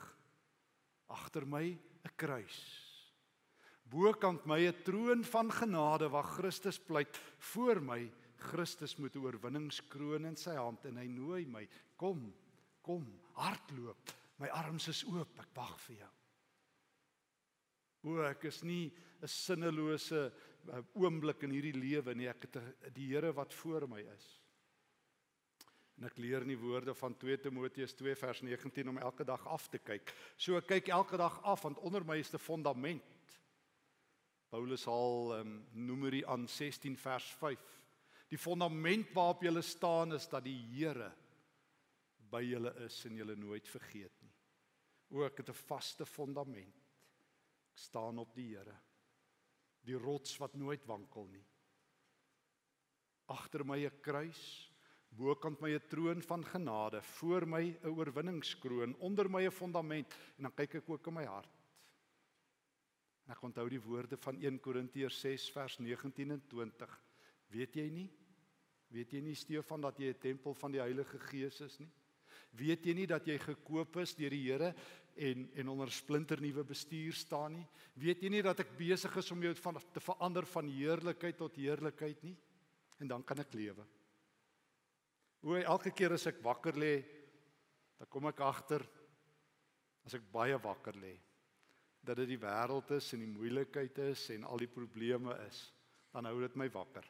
agter 1.08 1.46
my 1.46 1.64
'n 1.72 2.14
kruis. 2.16 2.58
Bokant 3.88 4.44
my 4.46 4.60
'n 4.68 4.82
troon 4.84 5.24
van 5.24 5.50
genade 5.50 6.08
waar 6.10 6.28
Christus 6.36 6.78
pleit 6.78 7.16
voor 7.38 7.80
my. 7.80 8.10
Christus 8.36 8.96
moet 8.96 9.16
'n 9.16 9.24
oorwinningskroon 9.24 10.26
in 10.26 10.36
sy 10.36 10.54
hand 10.54 10.84
en 10.84 10.96
hy 10.96 11.06
nooi 11.06 11.46
my, 11.46 11.68
kom, 11.96 12.34
kom, 12.82 13.06
hardloop. 13.32 14.17
My 14.38 14.48
arms 14.54 14.88
is 14.88 15.04
oop, 15.08 15.38
ek 15.42 15.54
wag 15.56 15.78
vir 15.88 15.96
jou. 16.02 16.10
O, 18.06 18.20
ek 18.22 18.44
is 18.44 18.62
nie 18.62 18.92
'n 19.22 19.26
sinnelose 19.26 20.30
eh, 20.70 20.82
oomblik 20.94 21.42
in 21.42 21.50
hierdie 21.50 21.74
lewe 21.74 22.14
nie, 22.14 22.28
ek 22.28 22.46
het 22.46 22.94
die 22.94 23.08
Here 23.08 23.32
wat 23.34 23.54
voor 23.54 23.88
my 23.88 24.00
is. 24.00 24.26
En 25.98 26.06
ek 26.06 26.18
leer 26.22 26.44
in 26.46 26.52
die 26.52 26.60
woorde 26.60 26.94
van 26.94 27.16
2 27.18 27.40
Timoteus 27.42 27.94
2 27.98 28.14
vers 28.14 28.42
19 28.42 28.88
om 28.88 28.98
elke 28.98 29.24
dag 29.24 29.42
af 29.46 29.66
te 29.68 29.78
kyk. 29.78 30.12
So 30.36 30.56
ek 30.56 30.68
kyk 30.70 30.88
elke 30.94 31.18
dag 31.18 31.40
af 31.42 31.64
want 31.66 31.78
onder 31.78 32.04
my 32.04 32.18
is 32.18 32.32
'n 32.32 32.38
fondament. 32.38 33.02
Paulus 34.48 34.84
haal 34.84 35.40
um, 35.40 35.66
Numeri 35.72 36.24
aan 36.24 36.46
16 36.48 36.96
vers 36.96 37.34
5. 37.40 37.58
Die 38.30 38.38
fondament 38.38 39.10
waarop 39.12 39.42
jy 39.42 39.60
staan 39.60 40.12
is 40.12 40.28
dat 40.28 40.44
die 40.44 40.56
Here 40.70 41.12
by 42.30 42.42
julle 42.44 42.72
is 42.84 43.04
en 43.08 43.16
julle 43.16 43.36
nooit 43.36 43.68
vergeet. 43.68 44.17
O 45.10 45.24
ek 45.24 45.38
het 45.38 45.48
'n 45.50 45.62
vaste 45.66 46.06
fondament. 46.06 46.76
Ek 47.72 47.78
staan 47.78 48.18
op 48.18 48.34
die 48.34 48.56
Here. 48.56 48.76
Die 49.84 49.96
rots 49.96 50.36
wat 50.38 50.54
nooit 50.54 50.84
wankel 50.86 51.26
nie. 51.26 51.46
Agter 53.26 53.64
my 53.64 53.84
'n 53.84 54.00
kruis 54.00 54.68
Bokant 55.16 55.60
my 55.60 55.70
'n 55.74 55.88
troon 55.88 56.22
van 56.22 56.44
genade, 56.44 57.02
voor 57.02 57.46
my 57.46 57.62
'n 57.62 57.86
oorwinningskroon, 57.86 58.94
onder 58.98 59.30
my 59.30 59.46
'n 59.46 59.50
fondament 59.50 60.14
en 60.36 60.42
dan 60.42 60.54
kyk 60.54 60.74
ek 60.74 60.90
ook 60.90 61.06
in 61.06 61.14
my 61.14 61.24
hart. 61.24 61.54
En 63.24 63.32
ek 63.32 63.42
onthou 63.42 63.68
die 63.68 63.80
woorde 63.80 64.16
van 64.16 64.36
1 64.42 64.60
Korintiërs 64.60 65.20
6 65.20 65.50
vers 65.50 65.78
19 65.78 66.30
en 66.30 66.46
20. 66.46 67.00
Weet 67.46 67.74
jy 67.74 67.88
nie? 67.90 68.10
Weet 68.88 69.10
jy 69.10 69.20
nie 69.20 69.34
Stefan 69.34 69.80
dat 69.80 69.98
jy 69.98 70.08
'n 70.08 70.18
tempel 70.18 70.54
van 70.54 70.72
die 70.72 70.80
Heilige 70.80 71.18
Gees 71.18 71.60
is 71.60 71.78
nie? 71.78 71.90
Weet 72.56 72.86
jy 72.86 72.94
nie 72.96 73.06
dat 73.06 73.26
jy 73.28 73.36
gekoop 73.42 74.00
is 74.02 74.14
deur 74.16 74.34
die 74.34 74.44
Here 74.46 74.72
en 75.18 75.48
en 75.58 75.68
onder 75.68 75.90
splinternuwe 75.90 76.64
bestuur 76.64 77.14
staan 77.18 77.58
nie? 77.58 77.66
Weet 77.94 78.22
jy 78.22 78.30
nie 78.32 78.42
dat 78.42 78.60
ek 78.60 78.76
besig 78.78 79.16
is 79.18 79.30
om 79.34 79.42
jou 79.42 79.54
van 79.54 79.80
te 79.92 80.00
verander 80.00 80.46
van 80.46 80.68
heerlikheid 80.70 81.36
tot 81.36 81.58
heerlikheid 81.58 82.22
nie? 82.22 82.36
En 82.98 83.08
dan 83.08 83.24
kan 83.24 83.38
ek 83.38 83.54
lewe. 83.54 83.86
Hoe 85.42 85.62
elke 85.62 85.92
keer 85.94 86.16
as 86.16 86.26
ek 86.26 86.42
wakker 86.42 86.78
lê, 86.78 86.94
dan 87.98 88.08
kom 88.10 88.26
ek 88.30 88.40
agter 88.42 88.82
as 90.06 90.14
ek 90.18 90.30
baie 90.32 90.56
wakker 90.62 90.96
lê 90.98 91.16
dat 92.08 92.16
dit 92.22 92.30
die 92.30 92.40
wêreld 92.40 92.90
is 92.96 93.10
en 93.12 93.20
die 93.24 93.30
moeilikheid 93.30 93.98
is 94.06 94.28
en 94.32 94.46
al 94.48 94.60
die 94.62 94.70
probleme 94.70 95.34
is, 95.44 95.58
dan 96.14 96.28
hou 96.30 96.38
dit 96.40 96.54
my 96.56 96.68
wakker. 96.72 97.04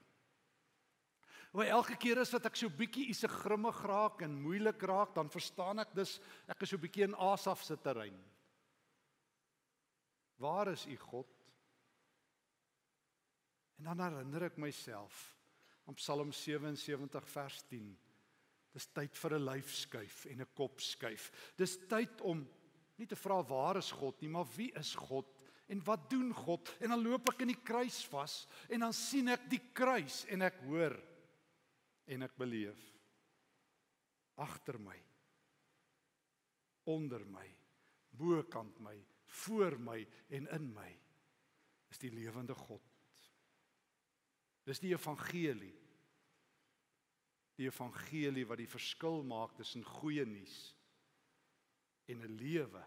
Hoe 1.59 1.67
elke 1.67 1.97
keer 1.99 2.21
as 2.23 2.31
wat 2.31 2.45
ek 2.47 2.55
so 2.61 2.71
bietjie 2.71 3.09
iets 3.11 3.25
se 3.25 3.29
grimmig 3.33 3.79
raak 3.91 4.21
en 4.23 4.37
moeilik 4.45 4.83
raak, 4.87 5.11
dan 5.17 5.27
verstaan 5.27 5.83
ek 5.83 5.91
dis 5.99 6.13
ek 6.47 6.63
is 6.63 6.71
so 6.71 6.79
bietjie 6.79 7.09
in 7.09 7.17
Asaf 7.19 7.65
se 7.67 7.75
terrein. 7.83 8.15
Waar 10.39 10.71
is 10.71 10.85
u 10.87 10.95
God? 11.03 11.33
En 13.83 13.91
dan 13.91 14.05
herinner 14.07 14.47
ek 14.53 14.61
myself 14.63 15.33
om 15.91 15.99
Psalm 15.99 16.31
77 16.31 17.27
vers 17.35 17.59
10 17.73 17.91
Dis 18.79 18.87
tyd 18.95 19.17
vir 19.19 19.35
'n 19.35 19.47
lyfskuif 19.49 20.27
en 20.31 20.41
'n 20.41 20.53
kopskuif. 20.55 21.33
Dis 21.57 21.75
tyd 21.91 22.21
om 22.21 22.47
nie 22.99 23.07
te 23.07 23.17
vra 23.17 23.43
waar 23.43 23.79
is 23.79 23.91
God 23.91 24.21
nie, 24.23 24.31
maar 24.31 24.47
wie 24.55 24.71
is 24.79 24.95
God 24.95 25.27
en 25.67 25.83
wat 25.85 26.09
doen 26.11 26.33
God? 26.33 26.71
En 26.81 26.91
dan 26.95 27.03
loop 27.03 27.29
ek 27.31 27.43
in 27.43 27.49
die 27.49 27.65
kruis 27.65 28.05
vas 28.07 28.47
en 28.69 28.87
dan 28.87 28.93
sien 28.93 29.29
ek 29.29 29.51
die 29.51 29.63
kruis 29.73 30.25
en 30.29 30.43
ek 30.43 30.63
hoor 30.63 30.95
en 32.09 32.25
ek 32.27 32.37
beleef 32.41 32.81
agter 34.39 34.79
my 34.81 34.97
onder 36.89 37.25
my 37.29 37.47
bokant 38.19 38.79
my 38.81 38.97
voor 39.43 39.77
my 39.79 39.99
en 40.33 40.49
in 40.57 40.71
my 40.73 40.89
is 41.93 42.01
die 42.01 42.13
lewende 42.13 42.55
God. 42.57 42.85
Dis 44.69 44.81
die 44.81 44.95
evangelie 44.97 45.77
Die 47.59 47.67
evangelie 47.67 48.45
wat 48.47 48.61
die 48.61 48.71
verskil 48.71 49.25
maak 49.27 49.57
tussen 49.59 49.83
goeie 49.83 50.23
nuus 50.29 50.59
en 52.07 52.23
'n 52.23 52.37
lewe 52.39 52.85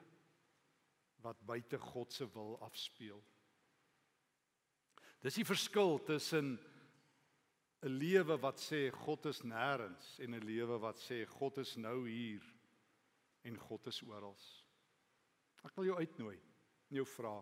wat 1.21 1.41
buite 1.45 1.77
God 1.77 2.13
se 2.13 2.25
wil 2.34 2.55
afspeel. 2.63 3.19
Dis 5.21 5.36
die 5.36 5.45
verskil 5.45 5.99
tussen 6.03 6.55
'n 7.81 7.97
lewe 7.97 8.37
wat 8.37 8.59
sê 8.59 8.91
God 8.91 9.25
is 9.25 9.41
nêrens 9.41 10.19
en 10.19 10.35
'n 10.35 10.45
lewe 10.45 10.77
wat 10.79 10.97
sê 10.97 11.25
God 11.25 11.57
is 11.57 11.75
nou 11.77 12.07
hier 12.07 12.43
en 13.43 13.57
God 13.57 13.87
is 13.87 14.01
oral. 14.03 14.37
Ek 15.65 15.75
wil 15.75 15.85
jou 15.85 15.97
uitnooi 15.97 16.37
en 16.89 16.95
jou 16.95 17.05
vra 17.05 17.41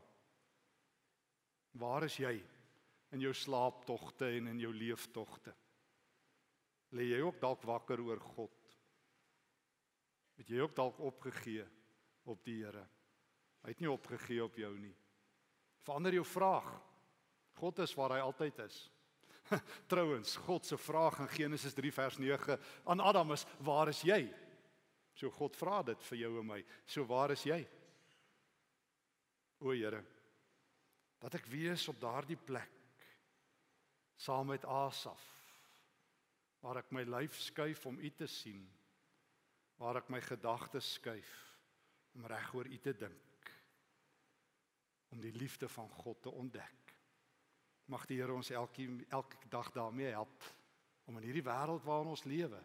Waar 1.78 2.04
is 2.04 2.17
jy 2.17 2.39
in 3.13 3.21
jou 3.21 3.34
slaaptogte 3.34 4.30
en 4.38 4.47
in 4.47 4.62
jou 4.62 4.71
leeftogte? 4.73 5.54
Lê 6.97 7.12
jy 7.12 7.19
ook 7.21 7.38
dalk 7.41 7.65
wakker 7.67 8.02
oor 8.02 8.21
God? 8.34 8.56
Het 10.39 10.49
jy 10.49 10.63
ook 10.63 10.75
dalk 10.75 10.99
opgegee 10.99 11.65
op 12.25 12.41
die 12.45 12.63
Here? 12.63 12.86
Hy 13.62 13.73
het 13.73 13.82
nie 13.84 13.91
opgegee 13.91 14.41
op 14.43 14.56
jou 14.58 14.71
nie. 14.80 14.95
Verander 15.84 16.15
jou 16.15 16.25
vraag. 16.25 16.69
God 17.60 17.84
is 17.84 17.93
waar 17.97 18.15
hy 18.15 18.23
altyd 18.23 18.63
is. 18.65 18.80
Trouwens, 19.92 20.36
God 20.46 20.66
se 20.66 20.78
vraag 20.78 21.20
in 21.20 21.30
Genesis 21.34 21.74
3 21.74 21.94
vers 21.94 22.18
9 22.18 22.60
aan 22.84 23.00
Adam 23.00 23.32
is: 23.32 23.46
"Waar 23.60 23.88
is 23.88 24.02
jy?" 24.02 24.22
So 25.14 25.30
God 25.30 25.56
vra 25.56 25.82
dit 25.84 26.04
vir 26.04 26.18
jou 26.18 26.40
en 26.40 26.46
my. 26.48 26.64
So 26.86 27.06
waar 27.06 27.32
is 27.32 27.44
jy? 27.44 27.60
O 29.60 29.74
Here, 29.76 30.04
dat 31.20 31.36
ek 31.36 31.50
wees 31.52 31.88
op 31.92 32.00
daardie 32.00 32.40
plek 32.40 32.72
saam 34.20 34.48
met 34.52 34.66
Asaf 34.68 35.26
waar 36.64 36.82
ek 36.82 36.92
my 36.96 37.06
lyf 37.08 37.38
skuif 37.40 37.86
om 37.88 38.00
U 38.00 38.10
te 38.16 38.28
sien 38.28 38.66
waar 39.80 40.00
ek 40.02 40.10
my 40.12 40.20
gedagtes 40.24 40.94
skuif 40.98 41.32
om 42.16 42.28
reg 42.28 42.54
oor 42.56 42.68
U 42.68 42.80
te 42.84 42.94
dink 42.96 43.52
om 45.14 45.22
die 45.24 45.34
liefde 45.36 45.70
van 45.72 45.90
God 46.04 46.22
te 46.24 46.32
ontdek 46.32 46.88
mag 47.89 48.06
die 48.10 48.19
Here 48.21 48.34
ons 48.34 48.52
elke 48.54 48.88
elke 49.10 49.49
dag 49.49 49.71
daarmee 49.75 50.13
help 50.13 50.49
om 51.10 51.17
in 51.17 51.30
hierdie 51.30 51.45
wêreld 51.45 51.86
waarin 51.86 52.13
ons 52.13 52.25
lewe 52.30 52.62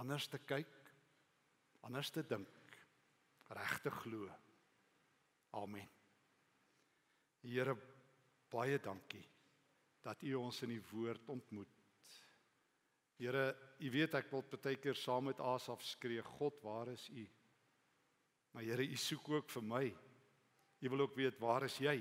anders 0.00 0.28
te 0.32 0.38
kyk 0.38 0.92
anders 1.86 2.10
te 2.10 2.24
dink 2.26 2.76
reg 3.56 3.80
te 3.84 3.92
glo 4.02 4.28
amen 5.62 5.88
Here 7.40 7.74
baie 8.52 8.78
dankie 8.82 9.24
dat 10.04 10.22
U 10.28 10.34
ons 10.40 10.62
in 10.64 10.74
die 10.74 10.82
woord 10.90 11.28
ontmoet. 11.32 11.76
Here, 13.20 13.50
U 13.80 13.90
weet 13.92 14.16
ek 14.16 14.30
wil 14.32 14.44
baie 14.48 14.76
keer 14.80 14.96
saam 14.96 15.28
met 15.28 15.40
Asaf 15.44 15.82
skree, 15.84 16.22
God, 16.36 16.60
waar 16.64 16.88
is 16.92 17.06
U? 17.12 17.24
Maar 18.52 18.66
Here, 18.66 18.84
U 18.84 18.96
soek 18.96 19.28
ook 19.28 19.50
vir 19.52 19.64
my. 19.64 19.84
U 20.80 20.92
wil 20.92 21.06
ook 21.06 21.16
weet 21.16 21.40
waar 21.40 21.64
is 21.68 21.76
jy? 21.80 21.98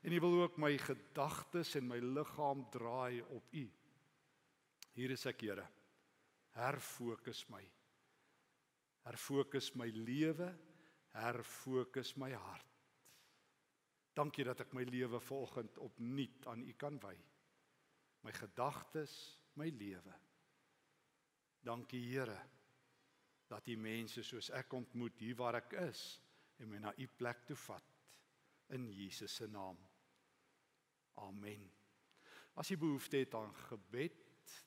En 0.00 0.12
U 0.12 0.20
wil 0.20 0.42
ook 0.42 0.56
my 0.56 0.76
gedagtes 0.78 1.74
en 1.74 1.86
my 1.86 1.98
liggaam 1.98 2.66
draai 2.70 3.22
op 3.22 3.52
U. 3.52 3.64
Hier 4.96 5.10
is 5.10 5.26
ek, 5.26 5.40
Here. 5.40 5.66
Herfokus 6.56 7.44
my. 7.52 7.62
Herfokus 9.06 9.72
my 9.76 9.88
lewe, 9.92 10.48
herfokus 11.14 12.14
my 12.16 12.32
hart. 12.32 12.72
Dankie 14.16 14.46
dat 14.48 14.62
ek 14.64 14.72
my 14.72 14.86
lewe 14.88 15.20
volgend 15.20 15.78
opnuut 15.78 16.46
aan 16.48 16.64
U 16.64 16.72
kan 16.80 16.96
wy. 17.02 17.16
My 18.24 18.32
gedagtes, 18.32 19.12
my 19.60 19.68
lewe. 19.68 20.14
Dankie 21.60 22.00
Here 22.08 22.38
dat 23.46 23.68
U 23.68 23.76
mense 23.78 24.24
soos 24.26 24.48
ek 24.56 24.72
ontmoet 24.74 25.20
hier 25.22 25.36
waar 25.38 25.60
ek 25.60 25.76
is 25.86 26.00
en 26.58 26.70
my 26.70 26.80
na 26.82 26.94
U 26.98 27.06
plek 27.18 27.44
toe 27.46 27.58
vat 27.66 27.95
in 28.74 28.88
Jesus 28.92 29.34
se 29.34 29.46
naam. 29.46 29.78
Amen. 31.22 31.66
As 32.56 32.70
jy 32.70 32.78
behoefte 32.80 33.20
het 33.20 33.34
aan 33.36 33.52
gebed, 33.68 34.22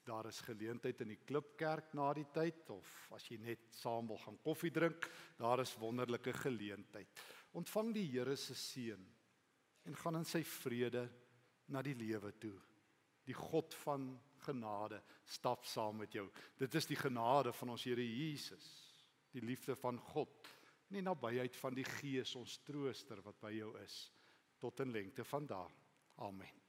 daar 0.05 0.27
is 0.29 0.41
geleentheid 0.43 1.01
in 1.05 1.13
die 1.13 1.21
Klipkerk 1.23 1.93
na 1.97 2.09
die 2.13 2.27
tyd 2.33 2.67
of 2.73 2.89
as 3.15 3.25
jy 3.29 3.37
net 3.41 3.69
saam 3.73 4.09
wil 4.11 4.19
gaan 4.21 4.39
koffie 4.43 4.71
drink, 4.75 5.07
daar 5.39 5.63
is 5.63 5.77
wonderlike 5.79 6.33
geleentheid. 6.41 7.21
Ontvang 7.57 7.93
die 7.95 8.07
Here 8.11 8.35
se 8.37 8.55
seën 8.57 9.05
en 9.87 9.95
gaan 9.95 10.19
in 10.19 10.27
sy 10.27 10.43
vrede 10.45 11.05
na 11.73 11.81
die 11.85 11.95
lewe 11.97 12.33
toe. 12.41 12.55
Die 13.25 13.37
God 13.37 13.73
van 13.85 14.11
genade 14.43 15.01
stap 15.27 15.65
saam 15.67 15.99
met 16.01 16.13
jou. 16.15 16.27
Dit 16.57 16.75
is 16.75 16.87
die 16.89 16.99
genade 16.99 17.53
van 17.55 17.75
ons 17.75 17.85
Here 17.87 18.05
Jesus, 18.05 18.67
die 19.33 19.43
liefde 19.45 19.75
van 19.79 19.99
God, 20.11 20.49
nie 20.93 21.03
nabyheid 21.05 21.55
van 21.61 21.75
die 21.77 21.87
Gees 21.87 22.35
ons 22.39 22.59
trooster 22.65 23.21
wat 23.25 23.39
by 23.41 23.53
jou 23.57 23.73
is 23.83 23.99
tot 24.59 24.81
in 24.83 24.91
lengte 24.91 25.23
van 25.23 25.45
dae. 25.47 25.69
Amen. 26.25 26.68